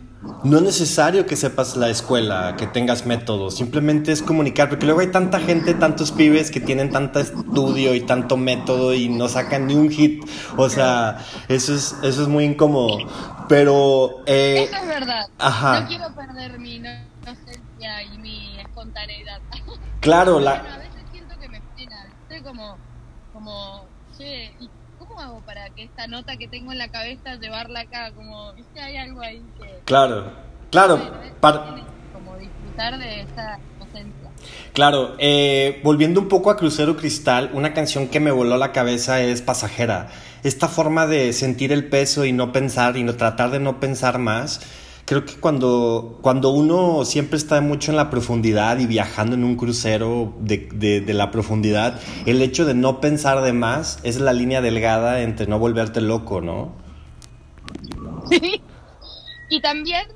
no 0.44 0.58
es 0.58 0.62
necesario 0.62 1.26
que 1.26 1.36
sepas 1.36 1.76
la 1.76 1.88
escuela, 1.88 2.54
que 2.58 2.66
tengas 2.66 3.06
método, 3.06 3.50
simplemente 3.50 4.12
es 4.12 4.22
comunicar, 4.22 4.68
porque 4.68 4.84
luego 4.84 5.00
hay 5.00 5.10
tanta 5.10 5.40
gente, 5.40 5.74
tantos 5.74 6.12
pibes 6.12 6.50
que 6.50 6.60
tienen 6.60 6.90
tanto 6.90 7.20
estudio 7.20 7.94
y 7.94 8.02
tanto 8.02 8.36
método 8.36 8.94
y 8.94 9.08
no 9.08 9.28
sacan 9.28 9.66
ni 9.66 9.74
un 9.74 9.90
hit, 9.90 10.22
o 10.56 10.68
sea, 10.68 11.24
eso 11.48 11.74
es, 11.74 11.96
eso 12.02 12.22
es 12.22 12.28
muy 12.28 12.44
incómodo, 12.44 12.98
pero... 13.48 14.22
Eh, 14.26 14.64
eso 14.64 14.76
es 14.76 14.88
verdad, 14.88 15.28
no 15.38 15.88
quiero 15.88 16.14
perder 16.14 16.58
mi 16.58 16.76
inocencia 16.76 18.02
y 18.12 18.18
mi 18.18 18.60
espontaneidad. 18.60 19.40
Claro, 20.00 20.40
la 20.40 20.62
como, 22.38 22.78
como, 23.32 23.84
che, 24.16 24.52
¿y 24.60 24.70
cómo 24.98 25.18
hago 25.18 25.40
para 25.40 25.68
que 25.70 25.84
esta 25.84 26.06
nota 26.06 26.36
que 26.36 26.48
tengo 26.48 26.72
en 26.72 26.78
la 26.78 26.88
cabeza 26.88 27.34
llevarla 27.36 27.80
acá? 27.80 28.12
Como, 28.12 28.52
viste, 28.54 28.80
hay 28.80 28.96
algo 28.96 29.20
ahí 29.20 29.42
que... 29.58 29.80
Claro, 29.84 30.32
claro. 30.70 31.00
Como 32.12 32.36
disfrutar 32.36 32.98
de 32.98 33.26
ausencia. 33.80 34.30
Claro, 34.72 35.16
eh, 35.18 35.80
volviendo 35.82 36.20
un 36.20 36.28
poco 36.28 36.50
a 36.50 36.56
Crucero 36.56 36.96
Cristal, 36.96 37.50
una 37.52 37.74
canción 37.74 38.08
que 38.08 38.20
me 38.20 38.30
voló 38.30 38.56
la 38.56 38.72
cabeza 38.72 39.20
es 39.20 39.42
Pasajera. 39.42 40.08
Esta 40.42 40.68
forma 40.68 41.06
de 41.06 41.32
sentir 41.32 41.72
el 41.72 41.88
peso 41.88 42.24
y 42.24 42.32
no 42.32 42.52
pensar 42.52 42.96
y 42.96 43.02
no 43.02 43.16
tratar 43.16 43.50
de 43.50 43.60
no 43.60 43.80
pensar 43.80 44.18
más 44.18 44.60
creo 45.10 45.24
que 45.24 45.40
cuando, 45.40 46.20
cuando 46.22 46.50
uno 46.50 47.04
siempre 47.04 47.36
está 47.36 47.60
mucho 47.60 47.90
en 47.90 47.96
la 47.96 48.10
profundidad 48.10 48.78
y 48.78 48.86
viajando 48.86 49.34
en 49.34 49.42
un 49.42 49.56
crucero 49.56 50.32
de, 50.38 50.68
de, 51.04 51.14
la 51.14 51.32
profundidad, 51.32 52.00
el 52.26 52.40
hecho 52.40 52.64
de 52.64 52.74
no 52.74 53.00
pensar 53.00 53.42
de 53.42 53.52
más 53.52 53.98
es 54.04 54.20
la 54.20 54.32
línea 54.32 54.60
delgada 54.60 55.22
entre 55.22 55.48
no 55.48 55.58
volverte 55.58 56.00
loco, 56.00 56.40
¿no? 56.40 56.76
Sí. 58.30 58.62
Y 59.48 59.60
también 59.60 60.06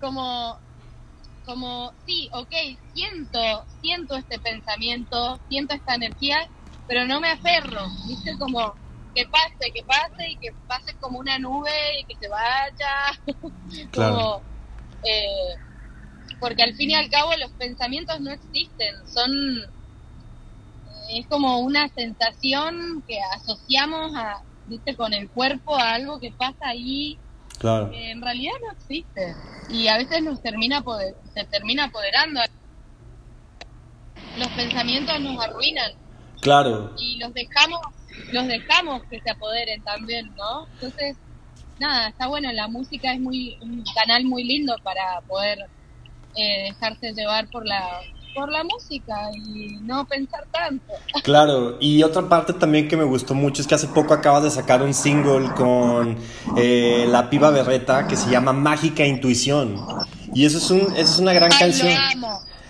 como, 0.00 0.58
como, 1.44 1.92
sí, 2.06 2.30
ok, 2.32 2.78
siento, 2.94 3.38
siento 3.82 4.16
este 4.16 4.38
pensamiento, 4.38 5.38
siento 5.50 5.74
esta 5.74 5.96
energía, 5.96 6.48
pero 6.88 7.04
no 7.04 7.20
me 7.20 7.30
aferro, 7.30 7.82
¿viste? 8.08 8.38
Como 8.38 8.72
que 9.14 9.26
pase, 9.26 9.72
que 9.74 9.82
pase 9.82 10.30
y 10.30 10.36
que 10.36 10.52
pase 10.66 10.94
como 11.00 11.18
una 11.18 11.38
nube 11.38 11.70
y 12.00 12.04
que 12.04 12.16
se 12.16 12.28
vaya. 12.28 13.18
como, 13.94 14.42
eh, 15.04 15.54
porque 16.38 16.62
al 16.62 16.74
fin 16.74 16.90
y 16.90 16.94
al 16.94 17.10
cabo 17.10 17.30
los 17.38 17.50
pensamientos 17.52 18.20
no 18.20 18.30
existen, 18.30 18.94
son 19.06 19.30
es 21.10 21.26
como 21.26 21.58
una 21.58 21.88
sensación 21.88 23.02
que 23.06 23.18
asociamos 23.34 24.14
a, 24.14 24.42
¿viste? 24.66 24.94
con 24.94 25.12
el 25.12 25.28
cuerpo 25.28 25.76
a 25.76 25.94
algo 25.94 26.20
que 26.20 26.30
pasa 26.30 26.68
ahí 26.68 27.18
claro. 27.58 27.90
que 27.90 28.10
en 28.10 28.22
realidad 28.22 28.52
no 28.64 28.72
existe 28.72 29.34
y 29.68 29.88
a 29.88 29.96
veces 29.96 30.22
nos 30.22 30.40
termina 30.40 30.82
poder, 30.82 31.16
se 31.34 31.44
termina 31.44 31.84
apoderando 31.84 32.40
los 34.38 34.48
pensamientos 34.48 35.20
nos 35.20 35.42
arruinan 35.42 35.92
claro 36.40 36.94
y 36.96 37.18
los 37.18 37.34
dejamos 37.34 37.80
los 38.32 38.46
dejamos 38.46 39.02
que 39.04 39.20
se 39.20 39.30
apoderen 39.30 39.82
también, 39.82 40.30
¿no? 40.36 40.66
Entonces, 40.74 41.16
nada, 41.78 42.08
está 42.08 42.28
bueno, 42.28 42.52
la 42.52 42.68
música 42.68 43.12
es 43.12 43.20
muy 43.20 43.56
un 43.60 43.84
canal 43.94 44.24
muy 44.24 44.44
lindo 44.44 44.74
para 44.82 45.20
poder 45.26 45.58
eh, 46.36 46.64
dejarse 46.68 47.12
llevar 47.12 47.48
por 47.50 47.66
la 47.66 48.00
por 48.34 48.50
la 48.50 48.62
música 48.64 49.30
y 49.34 49.76
no 49.82 50.06
pensar 50.06 50.46
tanto. 50.52 50.92
Claro, 51.22 51.76
y 51.80 52.02
otra 52.02 52.28
parte 52.28 52.52
también 52.52 52.88
que 52.88 52.96
me 52.96 53.04
gustó 53.04 53.34
mucho 53.34 53.60
es 53.62 53.68
que 53.68 53.74
hace 53.74 53.88
poco 53.88 54.14
acabas 54.14 54.42
de 54.44 54.50
sacar 54.50 54.82
un 54.82 54.94
single 54.94 55.50
con 55.54 56.16
eh, 56.56 57.06
la 57.08 57.28
piba 57.28 57.50
berreta 57.50 58.06
que 58.06 58.16
se 58.16 58.30
llama 58.30 58.52
Mágica 58.52 59.04
Intuición. 59.04 59.76
Y 60.32 60.44
eso 60.46 60.58
es, 60.58 60.70
un, 60.70 60.80
eso 60.92 61.00
es 61.00 61.18
una 61.18 61.32
gran 61.32 61.50
canción. 61.50 61.92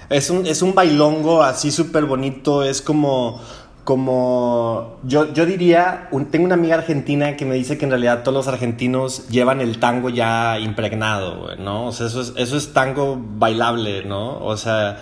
Es 0.08 0.28
un, 0.30 0.46
es 0.46 0.62
un 0.62 0.74
bailongo 0.74 1.42
así 1.42 1.70
súper 1.70 2.04
bonito, 2.04 2.64
es 2.64 2.82
como 2.82 3.40
como 3.84 5.00
yo, 5.04 5.32
yo 5.32 5.46
diría, 5.46 6.08
tengo 6.30 6.44
una 6.44 6.54
amiga 6.54 6.76
argentina 6.76 7.36
que 7.36 7.44
me 7.44 7.54
dice 7.54 7.78
que 7.78 7.84
en 7.84 7.90
realidad 7.90 8.22
todos 8.22 8.34
los 8.34 8.48
argentinos 8.48 9.28
llevan 9.28 9.60
el 9.60 9.78
tango 9.78 10.10
ya 10.10 10.58
impregnado, 10.58 11.56
¿no? 11.56 11.86
O 11.86 11.92
sea, 11.92 12.06
eso 12.06 12.20
es, 12.20 12.32
eso 12.36 12.56
es 12.56 12.72
tango 12.72 13.16
bailable, 13.18 14.04
¿no? 14.04 14.38
O 14.44 14.56
sea, 14.56 14.98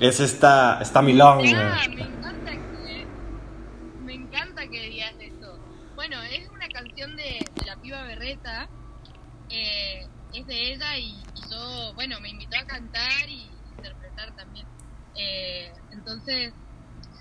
es 0.00 0.20
esta, 0.20 0.78
esta 0.80 1.02
milonga. 1.02 1.78
me 4.04 4.14
encanta 4.14 4.62
que, 4.62 4.70
que 4.70 4.90
digas 4.90 5.14
eso. 5.20 5.58
Bueno, 5.94 6.22
es 6.22 6.48
una 6.50 6.68
canción 6.68 7.16
de, 7.16 7.38
la 7.66 7.76
piba 7.76 8.02
Berreta, 8.04 8.68
eh, 9.48 10.06
es 10.34 10.46
de 10.46 10.72
ella 10.72 10.98
y, 10.98 11.14
yo, 11.50 11.94
bueno, 11.94 12.20
me 12.20 12.28
invitó 12.28 12.58
a 12.58 12.66
cantar 12.66 13.28
y 13.28 13.48
interpretar 13.76 14.36
también. 14.36 14.66
Eh, 15.14 15.72
entonces 15.92 16.52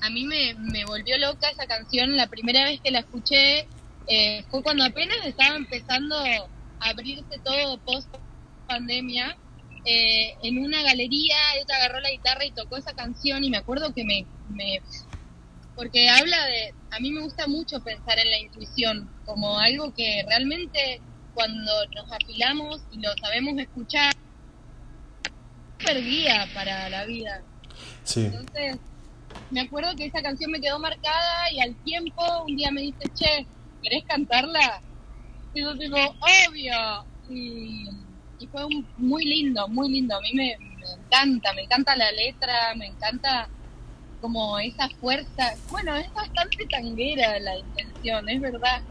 a 0.05 0.09
mí 0.09 0.25
me, 0.25 0.53
me 0.55 0.85
volvió 0.85 1.17
loca 1.17 1.50
esa 1.50 1.65
canción. 1.65 2.15
La 2.15 2.27
primera 2.27 2.63
vez 2.63 2.79
que 2.79 2.91
la 2.91 3.00
escuché 3.00 3.67
eh, 4.07 4.43
fue 4.50 4.62
cuando 4.62 4.83
apenas 4.83 5.17
estaba 5.25 5.55
empezando 5.55 6.15
a 6.17 6.47
abrirse 6.79 7.39
todo 7.43 7.77
post 7.79 8.07
pandemia. 8.67 9.35
Eh, 9.83 10.35
en 10.43 10.59
una 10.59 10.81
galería, 10.83 11.35
ella 11.55 11.75
agarró 11.75 12.00
la 12.00 12.12
guitarra 12.12 12.45
y 12.45 12.51
tocó 12.51 12.77
esa 12.77 12.93
canción 12.93 13.43
y 13.43 13.50
me 13.50 13.57
acuerdo 13.57 13.93
que 13.93 14.03
me, 14.03 14.25
me... 14.50 14.81
Porque 15.75 16.09
habla 16.09 16.45
de... 16.45 16.74
A 16.91 17.00
mí 17.00 17.12
me 17.12 17.21
gusta 17.21 17.47
mucho 17.47 17.83
pensar 17.83 18.19
en 18.19 18.31
la 18.31 18.39
intuición 18.39 19.09
como 19.25 19.59
algo 19.59 19.93
que 19.93 20.24
realmente 20.27 21.01
cuando 21.33 21.71
nos 21.93 22.12
afilamos 22.12 22.81
y 22.91 23.00
lo 23.00 23.09
sabemos 23.19 23.57
escuchar, 23.57 24.13
es 25.79 26.05
guía 26.05 26.47
para 26.53 26.89
la 26.89 27.05
vida. 27.05 27.41
Sí. 28.03 28.21
Entonces, 28.21 28.77
me 29.51 29.61
acuerdo 29.61 29.95
que 29.95 30.05
esa 30.05 30.21
canción 30.21 30.51
me 30.51 30.59
quedó 30.59 30.79
marcada 30.79 31.51
y 31.51 31.59
al 31.59 31.75
tiempo 31.83 32.23
un 32.47 32.55
día 32.55 32.71
me 32.71 32.81
dice, 32.81 33.09
che, 33.13 33.45
¿querés 33.83 34.03
cantarla? 34.05 34.81
Y 35.53 35.61
yo 35.61 35.77
tipo, 35.77 35.95
obvio. 35.95 37.05
Y, 37.29 37.87
fue 38.51 38.61
muy 38.97 39.25
lindo, 39.25 39.67
muy 39.67 39.89
lindo. 39.89 40.15
A 40.15 40.21
mí 40.21 40.31
me, 40.33 40.53
encanta, 40.53 41.51
me 41.53 41.63
encanta 41.63 41.95
la 41.95 42.11
letra, 42.11 42.75
me 42.75 42.87
encanta 42.87 43.49
como 44.21 44.59
esa 44.59 44.87
fuerza. 45.01 45.55
Bueno, 45.71 45.95
es 45.95 46.13
bastante 46.13 46.65
tanguera 46.67 47.39
la 47.39 47.57
intención, 47.57 48.29
es 48.29 48.41
verdad. 48.41 48.81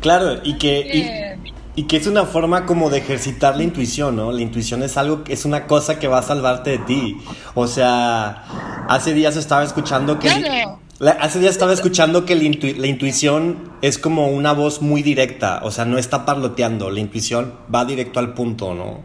Claro, 0.00 0.40
y 0.44 0.56
que, 0.58 1.38
y, 1.44 1.52
que 1.84 1.96
es 1.96 2.06
una 2.06 2.24
forma 2.24 2.66
como 2.66 2.90
de 2.90 2.98
ejercitar 2.98 3.56
la 3.56 3.62
intuición, 3.62 4.16
¿no? 4.16 4.32
La 4.32 4.42
intuición 4.42 4.82
es 4.82 4.96
algo, 4.96 5.22
es 5.28 5.44
una 5.44 5.66
cosa 5.66 5.98
que 5.98 6.08
va 6.08 6.18
a 6.18 6.22
salvarte 6.22 6.70
de 6.70 6.78
ti. 6.78 7.16
O 7.54 7.66
sea, 7.66 8.44
hace 8.88 9.14
días 9.14 9.36
estaba 9.36 9.62
escuchando 9.62 10.18
que... 10.18 10.28
hace 10.28 11.38
días 11.38 11.52
estaba 11.52 11.72
escuchando 11.72 12.24
que 12.26 12.34
la, 12.34 12.86
intuición 12.86 13.72
es 13.82 13.98
como 13.98 14.28
una 14.28 14.52
voz 14.52 14.82
muy 14.82 15.02
directa, 15.02 15.60
o 15.62 15.70
sea, 15.70 15.84
no 15.84 15.98
está 15.98 16.24
parloteando, 16.24 16.90
la 16.90 17.00
intuición 17.00 17.54
va 17.72 17.84
directo 17.84 18.18
al 18.18 18.34
punto, 18.34 18.74
¿no? 18.74 19.04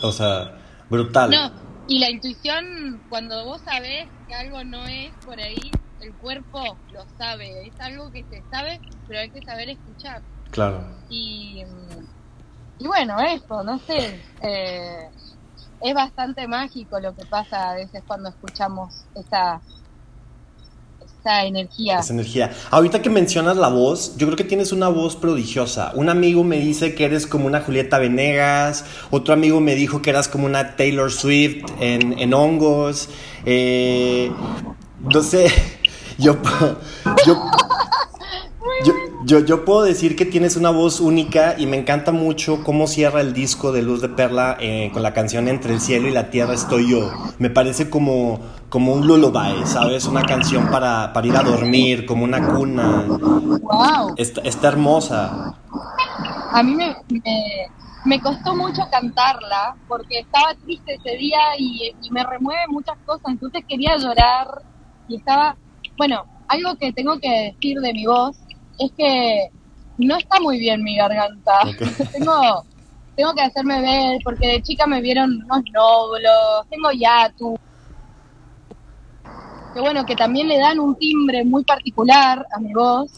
O 0.00 0.12
sea, 0.12 0.58
brutal. 0.90 1.30
No, 1.30 1.52
y 1.88 1.98
la 1.98 2.10
intuición, 2.10 3.00
cuando 3.08 3.44
vos 3.44 3.60
sabés 3.64 4.08
que 4.28 4.34
algo 4.34 4.62
no 4.64 4.86
es 4.86 5.10
por 5.24 5.40
ahí, 5.40 5.70
el 6.00 6.12
cuerpo 6.14 6.76
lo 6.92 7.04
sabe, 7.16 7.66
es 7.66 7.80
algo 7.80 8.10
que 8.10 8.24
se 8.30 8.42
sabe, 8.50 8.80
pero 9.06 9.20
hay 9.20 9.30
que 9.30 9.42
saber 9.42 9.70
escuchar. 9.70 10.22
Claro. 10.52 10.84
Y, 11.08 11.64
y 12.78 12.86
bueno, 12.86 13.18
eso, 13.20 13.64
no 13.64 13.78
sé, 13.78 14.20
eh, 14.42 15.08
es 15.80 15.94
bastante 15.94 16.46
mágico 16.46 17.00
lo 17.00 17.14
que 17.14 17.24
pasa 17.24 17.70
a 17.70 17.74
veces 17.74 18.02
cuando 18.06 18.28
escuchamos 18.28 19.04
esa, 19.14 19.62
esa 21.00 21.44
energía. 21.44 22.00
Esa 22.00 22.12
energía. 22.12 22.52
Ahorita 22.70 23.00
que 23.00 23.08
mencionas 23.08 23.56
la 23.56 23.68
voz, 23.68 24.14
yo 24.18 24.26
creo 24.26 24.36
que 24.36 24.44
tienes 24.44 24.72
una 24.72 24.88
voz 24.88 25.16
prodigiosa. 25.16 25.92
Un 25.94 26.10
amigo 26.10 26.44
me 26.44 26.58
dice 26.58 26.94
que 26.94 27.06
eres 27.06 27.26
como 27.26 27.46
una 27.46 27.62
Julieta 27.62 27.98
Venegas, 27.98 28.84
otro 29.10 29.32
amigo 29.32 29.58
me 29.60 29.74
dijo 29.74 30.02
que 30.02 30.10
eras 30.10 30.28
como 30.28 30.44
una 30.44 30.76
Taylor 30.76 31.10
Swift 31.10 31.64
en, 31.80 32.18
en 32.18 32.34
hongos. 32.34 33.08
Eh, 33.46 34.30
no 35.00 35.22
sé, 35.22 35.50
yo, 36.18 36.36
yo, 37.26 37.50
yo, 39.24 39.64
puedo 39.64 39.82
decir 39.82 40.16
que 40.16 40.24
tienes 40.24 40.56
una 40.56 40.70
voz 40.70 41.00
única 41.00 41.54
y 41.58 41.66
me 41.66 41.76
encanta 41.76 42.12
mucho 42.12 42.62
cómo 42.64 42.86
cierra 42.86 43.20
el 43.20 43.32
disco 43.32 43.72
de 43.72 43.82
Luz 43.82 44.00
de 44.00 44.08
Perla 44.08 44.56
eh, 44.60 44.90
con 44.92 45.02
la 45.02 45.12
canción 45.12 45.48
Entre 45.48 45.72
el 45.72 45.80
cielo 45.80 46.08
y 46.08 46.12
la 46.12 46.30
tierra 46.30 46.54
estoy 46.54 46.90
yo. 46.90 47.10
Me 47.38 47.50
parece 47.50 47.90
como, 47.90 48.40
como 48.68 48.92
un 48.92 49.06
lullaby, 49.06 49.66
¿sabes? 49.66 50.06
Una 50.06 50.22
canción 50.22 50.70
para, 50.70 51.12
para 51.12 51.26
ir 51.26 51.36
a 51.36 51.42
dormir, 51.42 52.06
como 52.06 52.24
una 52.24 52.54
cuna. 52.54 53.04
¡Wow! 53.06 54.14
Está, 54.16 54.68
hermosa. 54.68 55.54
A 56.52 56.62
mí 56.62 56.74
me, 56.74 56.96
me, 58.04 58.20
costó 58.20 58.54
mucho 58.54 58.82
cantarla 58.90 59.76
porque 59.88 60.20
estaba 60.20 60.54
triste 60.54 60.94
ese 60.94 61.16
día 61.16 61.38
y, 61.58 61.92
y 62.02 62.10
me 62.10 62.24
remueve 62.24 62.62
muchas 62.68 62.96
cosas, 63.06 63.24
entonces 63.28 63.64
quería 63.68 63.96
llorar 63.96 64.62
y 65.08 65.16
estaba 65.16 65.56
bueno, 65.96 66.24
algo 66.48 66.76
que 66.76 66.92
tengo 66.92 67.18
que 67.18 67.52
decir 67.52 67.78
de 67.80 67.92
mi 67.92 68.06
voz 68.06 68.36
es 68.78 68.92
que 68.96 69.48
no 69.98 70.16
está 70.16 70.40
muy 70.40 70.58
bien 70.58 70.82
mi 70.82 70.96
garganta. 70.96 71.60
tengo, 72.12 72.64
tengo 73.16 73.34
que 73.34 73.42
hacerme 73.42 73.80
ver, 73.80 74.20
porque 74.24 74.46
de 74.46 74.62
chica 74.62 74.86
me 74.86 75.00
vieron 75.00 75.42
unos 75.44 75.62
nódulos, 75.72 76.66
tengo 76.70 76.90
yatu. 76.92 77.56
Que 79.74 79.80
bueno, 79.80 80.04
que 80.04 80.16
también 80.16 80.48
le 80.48 80.58
dan 80.58 80.78
un 80.78 80.96
timbre 80.96 81.44
muy 81.44 81.64
particular 81.64 82.46
a 82.54 82.60
mi 82.60 82.74
voz, 82.74 83.10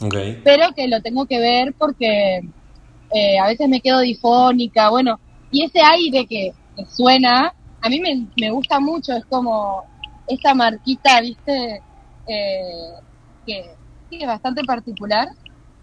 pero 0.43 0.71
que 0.73 0.87
lo 0.87 1.01
tengo 1.01 1.25
que 1.25 1.39
ver 1.39 1.73
porque 1.77 2.39
eh, 3.11 3.39
a 3.39 3.47
veces 3.47 3.67
me 3.67 3.81
quedo 3.81 3.99
difónica, 3.99 4.89
bueno, 4.89 5.19
y 5.51 5.63
ese 5.63 5.81
aire 5.81 6.25
que, 6.25 6.53
suena, 6.89 7.53
a 7.81 7.89
mí 7.89 7.99
me, 7.99 8.27
me 8.37 8.51
gusta 8.51 8.79
mucho, 8.79 9.13
es 9.13 9.25
como 9.25 9.83
esa 10.27 10.53
marquita, 10.53 11.19
¿viste? 11.19 11.81
eh, 12.27 12.93
que 13.45 13.75
es 14.11 14.27
bastante 14.27 14.63
particular 14.63 15.27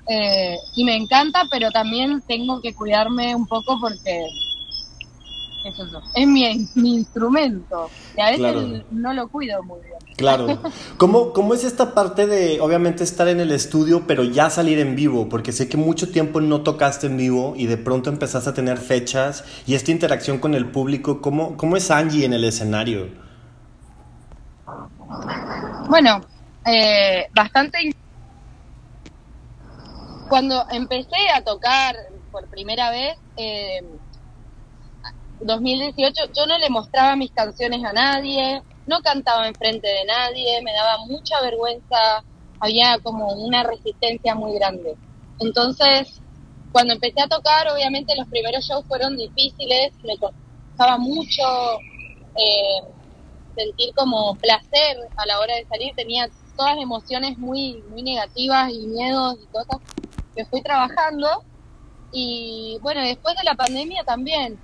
eh, 0.08 0.56
y 0.74 0.84
me 0.84 0.96
encanta, 0.96 1.46
pero 1.50 1.70
también 1.70 2.22
tengo 2.26 2.60
que 2.60 2.74
cuidarme 2.74 3.34
un 3.34 3.46
poco 3.46 3.78
porque 3.80 4.26
es, 5.64 5.74
es 6.14 6.26
mi, 6.26 6.68
instrumento 6.96 7.88
y 8.16 8.20
a 8.20 8.30
veces 8.30 8.82
no 8.90 9.12
lo 9.12 9.28
cuido 9.28 9.62
muy 9.62 9.80
bien. 9.80 9.92
Claro. 10.16 10.58
¿Cómo, 10.96 11.32
¿Cómo 11.32 11.54
es 11.54 11.64
esta 11.64 11.94
parte 11.94 12.26
de, 12.26 12.60
obviamente, 12.60 13.04
estar 13.04 13.28
en 13.28 13.40
el 13.40 13.52
estudio, 13.52 14.04
pero 14.06 14.24
ya 14.24 14.50
salir 14.50 14.78
en 14.78 14.96
vivo? 14.96 15.28
Porque 15.28 15.52
sé 15.52 15.68
que 15.68 15.76
mucho 15.76 16.10
tiempo 16.10 16.40
no 16.40 16.62
tocaste 16.62 17.06
en 17.06 17.16
vivo 17.16 17.54
y 17.56 17.66
de 17.66 17.76
pronto 17.76 18.10
empezaste 18.10 18.50
a 18.50 18.54
tener 18.54 18.78
fechas 18.78 19.44
y 19.66 19.74
esta 19.74 19.90
interacción 19.90 20.38
con 20.38 20.54
el 20.54 20.66
público. 20.66 21.20
¿Cómo, 21.20 21.56
cómo 21.56 21.76
es 21.76 21.90
Angie 21.90 22.24
en 22.24 22.32
el 22.32 22.44
escenario? 22.44 23.08
Bueno, 25.88 26.20
eh, 26.66 27.26
bastante... 27.34 27.94
Cuando 30.28 30.64
empecé 30.70 31.28
a 31.34 31.42
tocar 31.42 31.96
por 32.30 32.48
primera 32.48 32.90
vez, 32.90 33.16
eh, 33.36 33.82
2018, 35.40 36.32
yo 36.34 36.46
no 36.46 36.58
le 36.58 36.70
mostraba 36.70 37.16
mis 37.16 37.32
canciones 37.32 37.84
a 37.84 37.92
nadie, 37.92 38.62
no 38.86 39.00
cantaba 39.00 39.46
enfrente 39.46 39.86
de 39.86 40.04
nadie, 40.04 40.62
me 40.62 40.72
daba 40.72 40.98
mucha 41.06 41.40
vergüenza, 41.40 42.24
había 42.60 42.98
como 43.02 43.32
una 43.34 43.62
resistencia 43.62 44.34
muy 44.34 44.54
grande. 44.54 44.96
Entonces, 45.40 46.20
cuando 46.70 46.94
empecé 46.94 47.20
a 47.20 47.28
tocar, 47.28 47.68
obviamente 47.68 48.16
los 48.16 48.28
primeros 48.28 48.64
shows 48.64 48.84
fueron 48.86 49.16
difíciles, 49.16 49.92
me 50.04 50.16
costaba 50.16 50.96
mucho 50.98 51.42
eh, 52.36 52.82
sentir 53.54 53.94
como 53.94 54.34
placer 54.36 54.96
a 55.16 55.26
la 55.26 55.40
hora 55.40 55.56
de 55.56 55.66
salir, 55.66 55.92
tenía 55.94 56.28
todas 56.56 56.78
emociones 56.78 57.36
muy, 57.38 57.82
muy 57.90 58.02
negativas 58.02 58.70
y 58.70 58.86
miedos 58.86 59.36
y 59.42 59.46
cosas 59.46 59.78
que 60.34 60.44
fui 60.44 60.62
trabajando. 60.62 61.44
Y 62.12 62.78
bueno, 62.82 63.00
después 63.02 63.36
de 63.36 63.44
la 63.44 63.54
pandemia 63.54 64.04
también, 64.04 64.58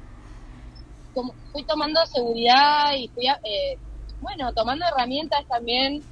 como 1.14 1.34
fui 1.52 1.64
tomando 1.64 2.04
seguridad 2.06 2.94
y 2.94 3.08
fui, 3.08 3.26
eh, 3.26 3.78
bueno, 4.20 4.52
tomando 4.52 4.84
herramientas 4.86 5.46
también 5.48 6.02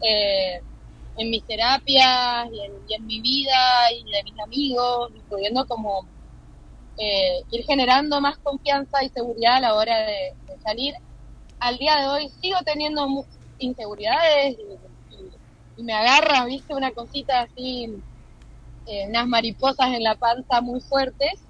eh, 0.00 0.60
en 1.18 1.30
mis 1.30 1.44
terapias 1.44 2.48
y 2.52 2.94
en, 2.94 3.06
mi 3.06 3.20
vida 3.20 3.92
y 3.92 4.04
de 4.10 4.22
mis 4.24 4.38
amigos, 4.40 5.12
y 5.14 5.20
pudiendo 5.20 5.66
como 5.66 6.06
eh, 6.98 7.42
ir 7.50 7.64
generando 7.64 8.20
más 8.20 8.38
confianza 8.38 9.02
y 9.02 9.08
seguridad 9.10 9.56
a 9.56 9.60
la 9.60 9.74
hora 9.74 9.98
de, 9.98 10.34
salir. 10.62 10.94
Al 11.60 11.78
día 11.78 11.96
de 11.96 12.08
hoy 12.08 12.28
sigo 12.40 12.58
teniendo 12.64 13.06
inseguridades 13.58 14.56
y 15.76 15.82
me 15.82 15.92
agarra, 15.92 16.44
viste, 16.44 16.74
una 16.74 16.90
cosita 16.90 17.42
así, 17.42 18.02
eh, 18.86 19.06
unas 19.08 19.26
mariposas 19.26 19.88
en 19.88 20.04
la 20.04 20.14
panza 20.14 20.60
muy 20.60 20.80
fuertes, 20.80 21.40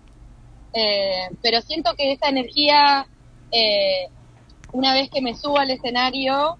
eh, 0.73 1.29
pero 1.43 1.61
siento 1.61 1.95
que 1.95 2.13
esa 2.13 2.29
energía, 2.29 3.07
eh, 3.53 4.09
una 4.73 4.95
vez 4.95 5.11
que 5.11 5.21
me 5.21 5.35
subo 5.37 5.59
al 5.59 5.71
escenario, 5.71 6.57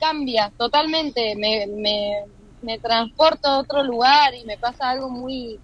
cambia 0.00 0.50
totalmente, 0.56 1.36
me, 1.36 1.66
me, 1.66 2.24
me 2.62 2.78
transporto 2.78 3.48
a 3.48 3.58
otro 3.58 3.82
lugar 3.82 4.34
y 4.34 4.44
me 4.44 4.56
pasa 4.56 4.90
algo 4.90 5.10
muy 5.10 5.60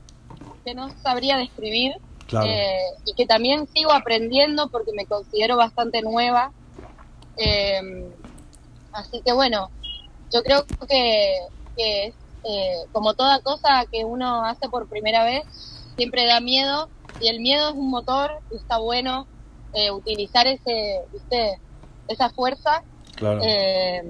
que 0.65 0.75
no 0.75 0.91
sabría 1.03 1.39
describir. 1.39 1.95
y 3.07 3.15
que 3.15 3.27
también 3.27 3.67
sigo 3.75 3.93
aprendiendo 3.93 4.69
porque 4.69 4.93
me 4.93 5.07
considero 5.07 5.57
bastante 5.57 6.03
nueva. 6.03 6.53
así 8.93 9.23
que 9.23 9.33
bueno, 9.33 9.71
yo 10.33 10.43
creo 10.43 10.65
que, 10.89 11.39
que 11.77 12.15
eh, 12.45 12.77
como 12.93 13.15
toda 13.15 13.41
cosa 13.41 13.85
que 13.91 14.05
uno 14.05 14.45
hace 14.45 14.69
por 14.69 14.89
primera 14.89 15.25
vez, 15.25 15.43
siempre 15.97 16.27
da 16.27 16.41
miedo 16.41 16.89
y 17.21 17.29
el 17.29 17.41
miedo 17.41 17.71
es 17.71 17.75
un 17.75 17.91
motor 17.91 18.31
y 18.51 18.57
está 18.57 18.79
bueno 18.79 19.27
eh, 19.75 19.91
utilizar 19.91 20.47
ese, 20.47 21.01
esa 22.09 22.31
fuerza. 22.31 22.83
Eh, 23.43 24.03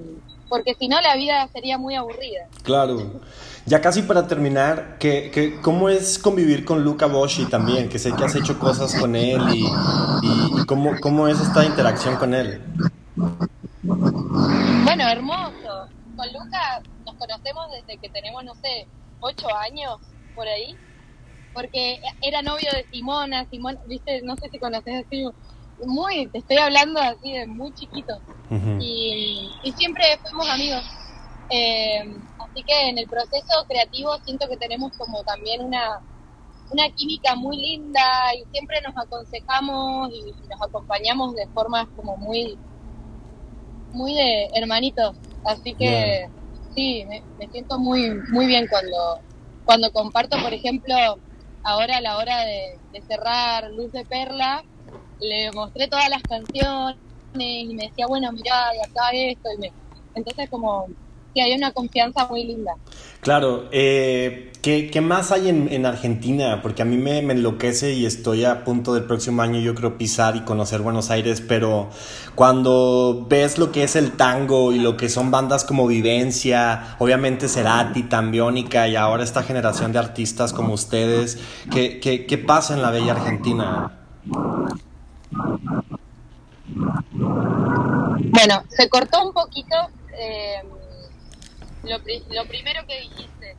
porque 0.49 0.75
si 0.75 0.89
no 0.89 1.01
la 1.01 1.17
vida 1.17 1.49
sería 1.53 1.79
muy 1.79 1.95
aburrida. 1.95 2.49
Claro. 2.63 3.21
Ya 3.67 3.81
casi 3.81 4.03
para 4.03 4.27
terminar, 4.27 4.97
¿qué, 4.99 5.59
cómo 5.63 5.89
es 5.89 6.19
convivir 6.19 6.65
con 6.65 6.83
Luca 6.83 7.07
Boschi 7.07 7.47
también? 7.47 7.89
Que 7.89 7.99
sé 7.99 8.13
que 8.13 8.25
has 8.25 8.35
hecho 8.35 8.59
cosas 8.59 8.95
con 8.95 9.15
él 9.15 9.41
y, 9.53 9.65
y, 9.65 10.67
cómo, 10.67 10.93
cómo 11.01 11.29
es 11.29 11.41
esta 11.41 11.65
interacción 11.65 12.17
con 12.17 12.35
él. 12.35 12.61
Bueno, 13.83 15.09
hermoso 15.09 15.89
con 16.17 16.27
Luca 16.33 16.83
conocemos 17.21 17.71
desde 17.71 17.99
que 17.99 18.09
tenemos, 18.09 18.43
no 18.43 18.55
sé, 18.57 18.89
ocho 19.21 19.47
años 19.55 20.01
por 20.35 20.49
ahí, 20.49 20.77
porque 21.55 22.01
era 22.23 22.43
novio 22.43 22.69
de 22.73 22.85
Simona, 22.91 23.49
Simona, 23.49 23.79
viste, 23.87 24.23
no 24.23 24.35
sé 24.37 24.49
si 24.51 24.59
conoces 24.59 25.07
así, 25.07 25.25
muy, 25.85 26.27
te 26.27 26.39
estoy 26.39 26.57
hablando 26.57 27.01
así 27.01 27.33
de 27.33 27.47
muy 27.47 27.73
chiquito, 27.75 28.21
y, 28.81 29.53
siempre 29.77 30.05
fuimos 30.25 30.49
amigos. 30.49 30.85
Eh, 31.51 32.05
Así 32.51 32.65
que 32.65 32.89
en 32.89 32.99
el 32.99 33.07
proceso 33.07 33.65
creativo 33.69 34.17
siento 34.25 34.49
que 34.49 34.57
tenemos 34.57 34.97
como 34.97 35.23
también 35.23 35.63
una, 35.63 36.01
una 36.71 36.89
química 36.91 37.37
muy 37.37 37.57
linda 37.57 38.01
y 38.35 38.45
siempre 38.51 38.81
nos 38.83 38.97
aconsejamos 38.97 40.11
y 40.13 40.33
nos 40.49 40.61
acompañamos 40.61 41.35
de 41.37 41.47
formas 41.49 41.87
como 41.95 42.17
muy, 42.17 42.59
muy 43.93 44.15
de 44.15 44.49
hermanitos. 44.55 45.17
Así 45.45 45.75
que 45.75 46.29
sí, 46.81 47.05
me, 47.39 47.49
siento 47.49 47.79
muy, 47.79 48.11
muy 48.31 48.47
bien 48.47 48.67
cuando, 48.69 49.21
cuando 49.65 49.93
comparto, 49.93 50.37
por 50.43 50.53
ejemplo, 50.53 50.95
ahora 51.63 51.99
a 51.99 52.01
la 52.01 52.17
hora 52.17 52.45
de, 52.45 52.79
cerrar 53.07 53.71
Luz 53.73 53.93
de 53.93 54.05
Perla, 54.05 54.63
le 55.21 55.51
mostré 55.53 55.89
todas 55.89 56.09
las 56.09 56.23
canciones 56.23 56.97
y 57.35 57.75
me 57.75 57.89
decía, 57.89 58.07
bueno, 58.07 58.33
mira, 58.33 58.71
y 58.75 58.91
acá 58.91 59.11
esto, 59.13 59.49
y 59.57 59.59
me, 59.59 59.73
entonces 60.15 60.49
como 60.49 60.87
que 61.35 61.43
hay 61.43 61.53
una 61.53 61.73
confianza 61.73 62.27
muy 62.27 62.45
linda. 62.45 62.73
Claro, 63.21 63.69
eh, 63.71 64.51
¿qué, 64.63 64.91
¿qué, 64.91 65.01
más 65.03 65.31
hay 65.31 65.51
en, 65.51 65.71
en, 65.71 65.85
Argentina? 65.85 66.61
Porque 66.63 66.81
a 66.81 66.85
mí 66.87 66.97
me, 66.97 67.21
me, 67.21 67.35
enloquece 67.35 67.93
y 67.93 68.07
estoy 68.07 68.47
a 68.47 68.65
punto 68.65 68.95
del 68.95 69.05
próximo 69.05 69.43
año 69.43 69.61
yo 69.61 69.75
creo 69.75 69.99
pisar 69.99 70.37
y 70.37 70.41
conocer 70.41 70.81
Buenos 70.81 71.11
Aires, 71.11 71.43
pero 71.47 71.91
cuando 72.35 73.27
ves 73.29 73.59
lo 73.59 73.73
que 73.73 73.83
es 73.83 73.95
el 73.95 74.13
tango 74.13 74.73
y 74.73 74.79
lo 74.79 74.97
que 74.97 75.11
son 75.11 75.31
bandas 75.31 75.65
como 75.65 75.87
Vivencia, 75.87 76.97
obviamente 76.99 77.47
Cerati, 77.49 78.05
Tambiónica 78.05 78.89
y 78.89 78.97
ahora 78.97 79.23
esta 79.23 79.43
generación 79.43 79.93
de 79.93 79.99
artistas 79.99 80.55
como 80.55 80.73
ustedes, 80.73 81.39
¿qué, 81.71 82.01
qué, 82.01 82.25
qué 82.25 82.39
pasa 82.39 82.73
en 82.73 82.81
la 82.81 82.91
bella 82.91 83.13
Argentina? 83.13 83.99
Bueno, 88.33 88.65
se 88.69 88.89
cortó 88.89 89.27
un 89.27 89.33
poquito. 89.35 89.77
Eh, 90.19 90.63
lo, 91.83 91.99
lo 91.99 92.49
primero 92.49 92.87
que 92.87 93.01
dijiste. 93.01 93.57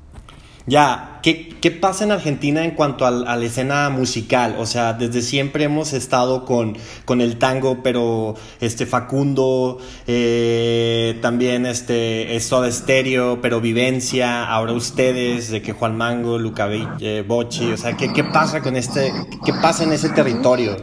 Ya, 0.67 1.19
¿qué, 1.23 1.57
¿qué, 1.59 1.71
pasa 1.71 2.03
en 2.03 2.11
Argentina 2.11 2.63
en 2.63 2.71
cuanto 2.71 3.07
a, 3.07 3.11
la 3.11 3.35
escena 3.43 3.89
musical? 3.89 4.55
O 4.59 4.67
sea, 4.67 4.93
desde 4.93 5.23
siempre 5.23 5.63
hemos 5.63 5.91
estado 5.91 6.45
con, 6.45 6.77
con 7.03 7.19
el 7.19 7.39
tango, 7.39 7.81
pero 7.81 8.35
este 8.59 8.85
Facundo, 8.85 9.79
eh, 10.05 11.17
también 11.21 11.65
este 11.65 12.39
Soda 12.39 12.67
Estéreo, 12.67 13.41
pero 13.41 13.59
Vivencia, 13.59 14.45
ahora 14.45 14.73
ustedes, 14.73 15.49
de 15.49 15.63
que 15.63 15.73
Juan 15.73 15.97
Mango, 15.97 16.37
Luca 16.37 16.69
eh, 16.71 17.25
Bocci, 17.27 17.71
o 17.71 17.77
sea, 17.77 17.97
¿qué, 17.97 18.13
¿qué 18.13 18.23
pasa 18.23 18.61
con 18.61 18.75
este, 18.75 19.11
qué 19.43 19.53
pasa 19.53 19.83
en 19.83 19.93
ese 19.93 20.09
territorio? 20.09 20.77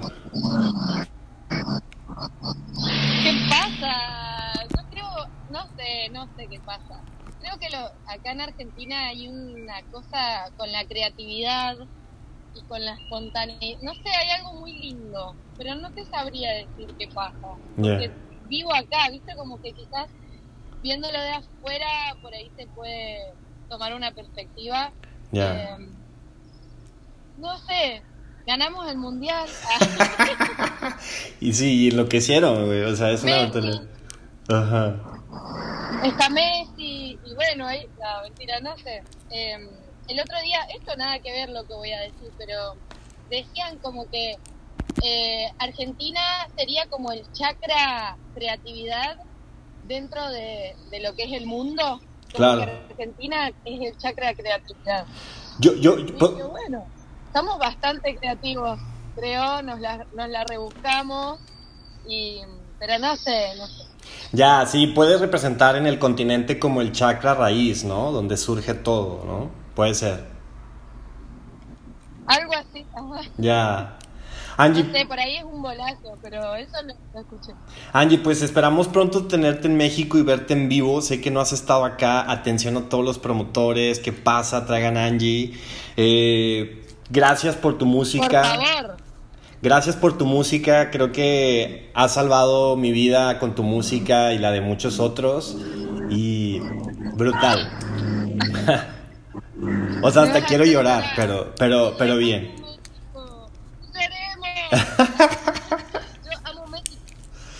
¿Qué 3.22 3.32
pasa? 3.48 4.66
Yo 4.70 4.82
creo, 4.90 5.08
no 5.52 5.66
sé, 5.76 6.08
no 6.12 6.28
sé 6.36 6.48
qué 6.50 6.58
pasa 6.66 7.00
creo 7.48 7.58
que 7.58 7.76
lo, 7.76 7.84
acá 8.10 8.32
en 8.32 8.40
Argentina 8.40 9.08
hay 9.08 9.28
una 9.28 9.82
cosa 9.90 10.50
con 10.56 10.70
la 10.70 10.84
creatividad 10.84 11.76
y 12.54 12.62
con 12.62 12.84
la 12.84 12.94
espontaneidad. 12.94 13.80
No 13.82 13.94
sé, 13.94 14.08
hay 14.08 14.30
algo 14.38 14.54
muy 14.54 14.72
lindo, 14.72 15.34
pero 15.56 15.74
no 15.76 15.90
te 15.92 16.04
sabría 16.06 16.52
decir 16.52 16.94
qué 16.98 17.08
pasa. 17.08 17.56
Porque 17.76 18.10
vivo 18.48 18.74
acá, 18.74 19.10
¿viste? 19.10 19.34
Como 19.36 19.60
que 19.60 19.72
quizás 19.72 20.08
viéndolo 20.82 21.20
de 21.20 21.30
afuera, 21.30 21.86
por 22.22 22.34
ahí 22.34 22.50
se 22.56 22.66
puede 22.68 23.32
tomar 23.68 23.94
una 23.94 24.12
perspectiva. 24.12 24.92
Em, 25.32 25.90
no 27.38 27.56
sé, 27.58 28.02
ganamos 28.46 28.90
el 28.90 28.98
mundial. 28.98 29.48
y 31.40 31.52
sí, 31.52 31.88
enloquecieron, 31.88 32.66
güey. 32.66 32.82
O 32.82 32.96
sea, 32.96 33.10
es 33.10 33.22
una. 33.22 33.50
Ajá. 34.50 34.96
Está 36.04 36.30
Messi, 36.30 36.67
bueno, 37.38 37.68
ahí, 37.68 37.88
la 38.00 38.22
mentira, 38.22 38.58
no 38.58 38.76
sé. 38.78 39.00
Em, 39.30 39.68
el 40.08 40.20
otro 40.20 40.40
día, 40.42 40.58
esto 40.76 40.96
nada 40.96 41.20
que 41.20 41.30
ver 41.30 41.50
lo 41.50 41.64
que 41.68 41.74
voy 41.74 41.92
a 41.92 42.00
decir, 42.00 42.32
pero 42.36 42.74
decían 43.30 43.78
como 43.78 44.10
que 44.10 44.36
eh, 45.04 45.46
Argentina 45.60 46.20
sería 46.56 46.86
como 46.86 47.12
el 47.12 47.30
chakra 47.32 48.16
creatividad 48.34 49.18
dentro 49.84 50.28
de, 50.30 50.74
lo 51.00 51.14
que 51.14 51.24
es 51.24 51.32
el 51.32 51.46
mundo. 51.46 52.00
claro. 52.34 52.72
Argentina 52.90 53.52
es 53.64 53.80
el 53.82 53.96
chakra 53.98 54.34
creatividad. 54.34 55.06
Yo, 55.60 55.76
yo, 55.76 55.96
bueno, 56.50 56.86
estamos 57.26 57.56
bastante 57.58 58.16
creativos, 58.16 58.80
creo, 59.14 59.62
nos 59.62 59.78
la, 59.78 60.04
nos 60.12 60.28
la 60.28 60.42
rebuscamos, 60.42 61.38
y, 62.04 62.40
pero 62.80 62.98
no 62.98 63.14
sé, 63.14 63.54
no 63.56 63.66
sé. 63.68 63.84
Ya, 64.32 64.66
sí, 64.66 64.88
puedes 64.88 65.20
representar 65.20 65.76
en 65.76 65.86
el 65.86 65.98
continente 65.98 66.58
como 66.58 66.80
el 66.80 66.92
chakra 66.92 67.34
raíz, 67.34 67.84
¿no? 67.84 68.12
Donde 68.12 68.36
surge 68.36 68.74
todo, 68.74 69.24
¿no? 69.24 69.50
Puede 69.74 69.94
ser. 69.94 70.24
Algo 72.26 72.52
así. 72.54 72.84
Ya. 73.38 73.98
Angie, 74.58 74.82
no 74.82 74.92
sé, 74.92 75.06
por 75.06 75.18
ahí 75.18 75.36
es 75.36 75.44
un 75.44 75.62
bolazo, 75.62 76.18
pero 76.20 76.56
eso 76.56 76.82
no 76.84 76.92
lo 77.14 77.20
escuché. 77.20 77.52
Angie, 77.92 78.18
pues 78.18 78.42
esperamos 78.42 78.88
pronto 78.88 79.26
tenerte 79.26 79.68
en 79.68 79.76
México 79.76 80.18
y 80.18 80.22
verte 80.22 80.52
en 80.52 80.68
vivo. 80.68 81.00
Sé 81.00 81.20
que 81.20 81.30
no 81.30 81.40
has 81.40 81.52
estado 81.52 81.84
acá. 81.84 82.30
Atención 82.30 82.76
a 82.76 82.88
todos 82.88 83.04
los 83.04 83.20
promotores. 83.20 84.00
¿Qué 84.00 84.12
pasa? 84.12 84.66
Traigan 84.66 84.96
a 84.96 85.06
Angie. 85.06 85.52
Eh, 85.96 86.84
gracias 87.08 87.54
por 87.54 87.78
tu 87.78 87.86
música. 87.86 88.42
Por 88.42 88.64
favor. 88.64 89.07
Gracias 89.60 89.96
por 89.96 90.16
tu 90.16 90.24
música, 90.24 90.90
creo 90.90 91.10
que 91.10 91.90
has 91.94 92.14
salvado 92.14 92.76
mi 92.76 92.92
vida 92.92 93.40
con 93.40 93.56
tu 93.56 93.64
música 93.64 94.32
y 94.32 94.38
la 94.38 94.52
de 94.52 94.60
muchos 94.60 95.00
otros 95.00 95.56
y 96.10 96.60
brutal. 97.14 97.68
o 100.02 100.10
sea, 100.10 100.22
hasta 100.22 100.44
quiero 100.44 100.64
llorar, 100.64 101.04
pero 101.16 101.54
pero 101.58 101.94
pero 101.98 102.16
bien. 102.16 102.54
Yo 104.70 106.30
amo 106.44 106.66
México. 106.68 107.02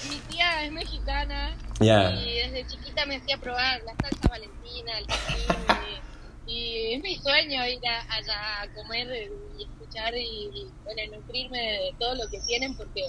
Mi 0.09 0.17
tía 0.31 0.65
es 0.65 0.73
mexicana 0.73 1.57
y 1.81 1.87
desde 1.87 2.67
chiquita 2.67 3.07
me 3.07 3.17
hacía 3.17 3.39
probar 3.39 3.81
la 3.85 3.95
salsa 4.01 4.29
valentina, 4.29 4.99
el 4.99 5.05
y, 5.05 6.08
y 6.49 6.95
es 6.95 7.03
mi 7.03 7.17
sueño 7.17 7.67
ir 7.67 7.79
allá 7.87 8.63
a 8.63 8.75
comer 8.75 9.31
y 9.59 9.79
y, 10.17 10.67
bueno, 10.85 11.17
nutrirme 11.17 11.59
de 11.59 11.95
todo 11.99 12.15
lo 12.15 12.29
que 12.29 12.41
tienen 12.47 12.77
porque 12.77 13.03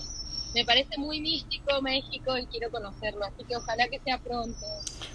me 0.54 0.66
parece 0.66 0.98
muy 0.98 1.22
místico 1.22 1.82
México 1.82 2.38
y 2.38 2.46
quiero 2.48 2.72
conocerlo, 2.72 3.24
así 3.26 3.44
que 3.48 3.56
ojalá 3.56 3.88
que 3.88 4.00
sea 4.00 4.18
pronto. 4.18 4.66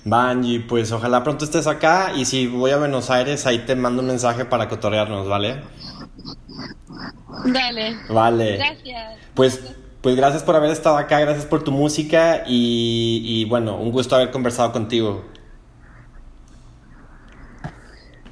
Banji, 0.05 0.61
pues 0.61 0.93
ojalá 0.93 1.25
pronto 1.25 1.45
estés 1.45 1.67
acá 1.67 2.13
y 2.15 2.25
si 2.25 2.47
voy 2.47 2.71
a 2.71 2.77
Buenos 2.77 3.11
Aires 3.11 3.47
ahí 3.47 3.59
te 3.61 3.75
mando 3.75 4.03
un 4.03 4.09
mensaje 4.09 4.45
para 4.45 4.69
cotorrearnos, 4.69 5.29
¿vale? 5.29 5.63
Dale. 7.47 7.97
Vale. 8.09 8.57
Gracias. 8.57 9.19
Pues, 9.35 9.61
pues 10.01 10.15
gracias 10.15 10.45
por 10.45 10.55
haber 10.55 10.71
estado 10.71 10.97
acá, 10.97 11.19
gracias 11.19 11.47
por 11.47 11.65
tu 11.65 11.73
música 11.73 12.45
y, 12.47 13.23
y 13.25 13.45
bueno, 13.47 13.77
un 13.77 13.91
gusto 13.91 14.15
haber 14.15 14.31
conversado 14.31 14.71
contigo. 14.71 15.25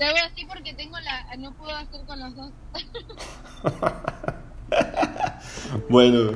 Te 0.02 0.08
hago 0.08 0.18
así 0.26 0.44
porque 0.46 0.74
tengo 0.74 0.98
la. 0.98 1.36
No 1.36 1.52
puedo 1.52 1.70
hacer 1.76 2.04
con 2.06 2.18
los 2.18 2.34
dos. 2.34 2.50
bueno. 5.88 6.32